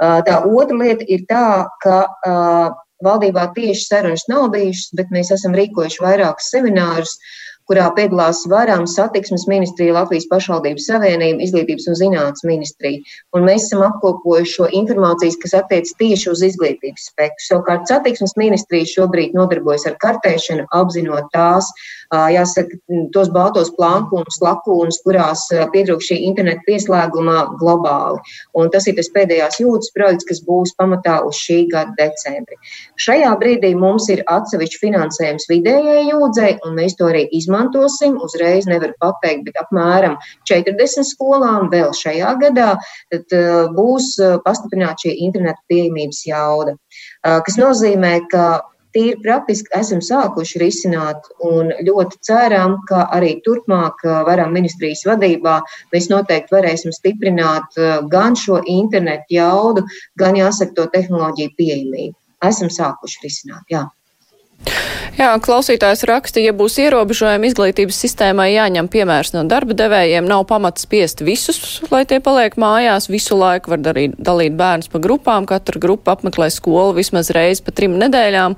Tā 0.00 0.38
otra 0.48 0.78
lieta 0.80 1.04
ir 1.12 1.26
tā, 1.28 1.48
ka 1.84 1.98
valdībā 3.04 3.50
tieši 3.54 3.84
sarunas 3.84 4.24
nav 4.32 4.48
bijušas, 4.54 4.94
bet 4.98 5.12
mēs 5.14 5.30
esam 5.36 5.54
rīkojuši 5.58 6.02
vairākus 6.02 6.48
seminārus 6.54 7.18
kurā 7.68 7.90
piedalās 7.92 8.40
varam 8.48 8.86
satiksmes 8.88 9.44
ministrija, 9.50 9.92
Latvijas 9.98 10.26
pašvaldības 10.30 10.86
savienība, 10.88 11.44
izglītības 11.44 11.88
un 11.92 11.98
zinātnes 12.00 12.44
ministrija. 12.48 13.02
Un 13.36 13.44
mēs 13.44 13.66
esam 13.68 13.84
apkopojuši 13.84 14.54
šo 14.54 14.68
informācijas, 14.80 15.36
kas 15.42 15.56
attiec 15.60 15.92
tieši 16.00 16.30
uz 16.32 16.44
izglītības 16.48 17.10
spektru. 17.10 17.44
Savukārt 17.44 17.92
satiksmes 17.92 18.34
ministrija 18.40 18.88
šobrīd 18.88 19.36
nodarbojas 19.36 19.84
ar 19.90 19.98
kartēšanu, 20.00 20.64
apzinot 20.80 21.28
tās, 21.34 21.68
jāsaka, 22.12 22.78
tos 23.12 23.28
baltos 23.32 23.70
plankūnus, 23.76 24.38
lakūnus, 24.40 25.00
kurās 25.04 25.44
pietrūk 25.74 26.00
šī 26.04 26.16
interneta 26.28 26.64
pieslēguma 26.66 27.58
globāli. 27.60 28.22
Un 28.56 28.70
tas 28.72 28.86
ir 28.88 28.96
tas 28.96 29.10
pēdējās 29.12 29.60
jūtas 29.60 29.92
projekts, 29.96 30.26
kas 30.28 30.40
būs 30.46 30.74
pamatā 30.78 31.18
uz 31.26 31.36
šī 31.36 31.66
gada 31.72 31.92
decembri. 31.98 32.56
Šajā 33.00 33.34
brīdī 33.40 33.74
mums 33.76 34.08
ir 34.12 34.24
atsevišķi 34.26 34.80
finansējums 34.86 35.48
vidējai 35.50 36.06
jūdzei, 36.08 36.54
un 36.64 36.78
mēs 36.80 36.96
to 36.98 37.10
arī 37.10 37.26
izmantosim. 37.36 38.16
Uzreiz 38.24 38.66
nevaru 38.70 38.96
pateikt, 39.02 39.44
bet 39.48 39.60
apmēram 39.60 40.16
40 40.48 41.06
skolām 41.12 41.68
vēl 41.72 41.92
šajā 41.96 42.34
gadā 42.40 42.70
tad, 43.12 43.36
būs 43.76 44.14
pastiprināta 44.46 45.06
šī 45.06 45.14
interneta 45.28 45.60
pieejamības 45.68 46.24
jauda. 46.28 46.78
Kas 47.22 47.60
nozīmē, 47.60 48.16
ka 48.32 48.48
tīri 48.96 49.18
praktiski 49.24 49.72
esam 49.78 50.00
sākuši 50.04 50.62
risināt 50.62 51.28
un 51.44 51.72
ļoti 51.88 52.20
ceram, 52.28 52.78
ka 52.88 53.04
arī 53.16 53.34
turpmāk 53.46 54.04
varam 54.28 54.54
ministrijas 54.56 55.04
vadībā 55.08 55.58
mēs 55.92 56.08
noteikti 56.12 56.56
varēsim 56.56 56.94
stiprināt 56.96 57.78
gan 58.12 58.38
šo 58.38 58.62
internetu 58.66 59.38
jaudu, 59.38 59.84
gan 60.18 60.38
jāsaka 60.38 60.74
to 60.78 60.88
tehnoloģiju 60.96 61.54
pieejamību. 61.60 62.16
Esam 62.48 62.70
sākuši 62.70 63.24
risināt, 63.26 63.64
jā. 63.72 63.86
Jā, 65.18 65.32
klausītājs 65.42 66.04
raksta, 66.06 66.38
ja 66.38 66.52
būs 66.54 66.76
ierobežojumi 66.78 67.48
izglītības 67.50 67.96
sistēmai 68.04 68.52
jāņem 68.52 68.86
piemērs 68.86 69.32
no 69.34 69.40
darba 69.50 69.74
devējiem, 69.74 70.28
nav 70.30 70.44
pamats 70.46 70.84
spiest 70.86 71.24
visus, 71.26 71.80
lai 71.90 72.04
tie 72.06 72.20
paliek 72.22 72.54
mājās. 72.54 73.08
Visu 73.10 73.34
laiku 73.34 73.72
var 73.72 73.82
darīt, 73.82 74.14
dalīt 74.14 74.54
bērnus 74.54 74.86
pa 74.92 75.00
grupām, 75.02 75.48
katra 75.50 75.82
grupa 75.82 76.14
apmeklē 76.14 76.46
skolu 76.54 76.94
vismaz 77.00 77.32
reizi 77.34 77.64
pa 77.66 77.74
trim 77.74 77.96
nedēļām, 77.98 78.54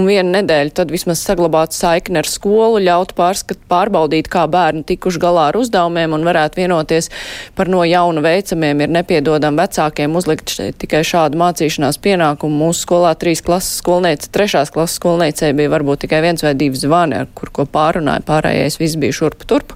un 0.00 0.08
vienu 0.08 0.32
nedēļu 0.38 0.72
tad 0.80 0.94
vismaz 0.94 1.20
saglabāt 1.28 1.76
saikni 1.76 2.22
ar 2.22 2.30
skolu, 2.32 2.80
ļaut 2.86 3.12
pārskat, 3.12 3.60
pārbaudīt, 3.68 4.32
kā 4.32 4.46
bērni 4.48 4.86
tikuši 4.88 5.20
galā 5.26 5.50
ar 5.50 5.60
uzdevumiem 5.60 6.16
un 6.16 6.24
varētu 6.24 6.62
vienoties 6.62 7.10
par 7.52 7.68
no 7.68 7.84
jauna 7.84 8.24
veicamiem. 8.24 8.80
Ir 8.80 8.96
nepiedodam 8.96 9.60
vecākiem 9.60 10.16
uzlikt 10.16 10.56
tikai 10.80 11.04
šādu 11.04 11.36
mācīšanās 11.44 12.00
pienākumu. 12.00 12.64
Mūsu 12.64 12.86
skolā 12.88 13.12
trīs 13.20 13.44
klases 13.44 13.76
skolniece, 13.84 14.32
trešās 14.32 14.72
klases 14.72 14.96
skolniecei 15.02 15.52
bija 15.52 15.76
varbūt 15.76 15.97
tikai 16.00 16.22
viens 16.24 16.44
vai 16.44 16.54
divi 16.58 16.78
zvani, 16.78 17.22
ar 17.22 17.28
kur 17.36 17.52
ko 17.54 17.66
pārunāja, 17.68 18.24
pārējais 18.28 18.78
viss 18.80 18.98
bija 19.00 19.16
šurp 19.20 19.44
turp 19.48 19.74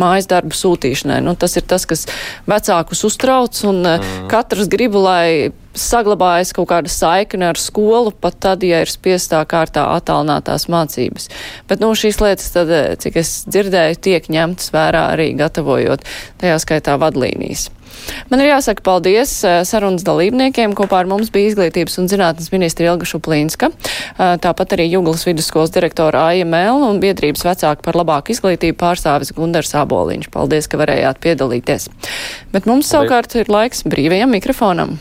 mājas 0.00 0.28
darbu 0.30 0.56
sūtīšanai. 0.56 1.20
Nu, 1.24 1.36
tas 1.38 1.56
ir 1.60 1.66
tas, 1.70 1.86
kas 1.88 2.06
vecākus 2.50 3.04
uztrauc, 3.08 3.62
un 3.70 3.82
mm. 3.86 4.28
katrs 4.32 4.70
grib, 4.72 4.98
lai 4.98 5.50
saglabājas 5.76 6.52
kaut 6.56 6.68
kāda 6.72 6.90
saikne 6.90 7.50
ar 7.52 7.58
skolu, 7.60 8.12
pat 8.12 8.38
tad, 8.42 8.64
ja 8.66 8.82
ir 8.82 8.90
spiestā 8.90 9.42
kārtā 9.48 9.86
attālinātās 9.94 10.66
mācības. 10.72 11.30
Bet, 11.70 11.82
nu, 11.82 11.92
šīs 11.94 12.20
lietas, 12.22 12.50
tad, 12.54 12.72
cik 13.02 13.20
es 13.22 13.34
dzirdēju, 13.48 14.00
tiek 14.02 14.30
ņemtas 14.32 14.72
vērā 14.74 15.06
arī 15.14 15.30
gatavojot 15.38 16.06
tajā 16.42 16.58
skaitā 16.64 16.98
vadlīnijas. 17.00 17.68
Man 18.30 18.42
ir 18.42 18.50
jāsaka 18.52 18.84
paldies 18.86 19.32
eh, 19.44 19.60
sarunas 19.68 20.04
dalībniekiem. 20.06 20.74
Kopā 20.78 21.02
ar 21.02 21.10
mums 21.10 21.32
bija 21.34 21.50
izglītības 21.50 21.98
un 22.02 22.08
zinātnes 22.10 22.52
ministra 22.54 22.92
Ilga 22.92 23.08
Šuplīnska, 23.08 23.70
eh, 23.72 24.34
tāpat 24.44 24.76
arī 24.76 24.88
Juglas 24.90 25.26
vidusskolas 25.28 25.74
direktora 25.74 26.28
Mēl 26.50 26.82
un 26.86 27.00
biedrības 27.02 27.44
vecāka 27.46 27.84
par 27.84 27.98
labāku 27.98 28.34
izglītību 28.34 28.78
pārstāvis 28.80 29.34
Gundars 29.36 29.74
Aboliņš. 29.74 30.30
Paldies, 30.32 30.70
ka 30.70 30.80
varējāt 30.80 31.22
piedalīties. 31.24 31.90
Bet 32.54 32.70
mums 32.70 32.90
savukārt 32.92 33.34
ir 33.40 33.50
laiks 33.50 33.84
brīvajam 33.88 34.30
mikrofonam. 34.36 34.98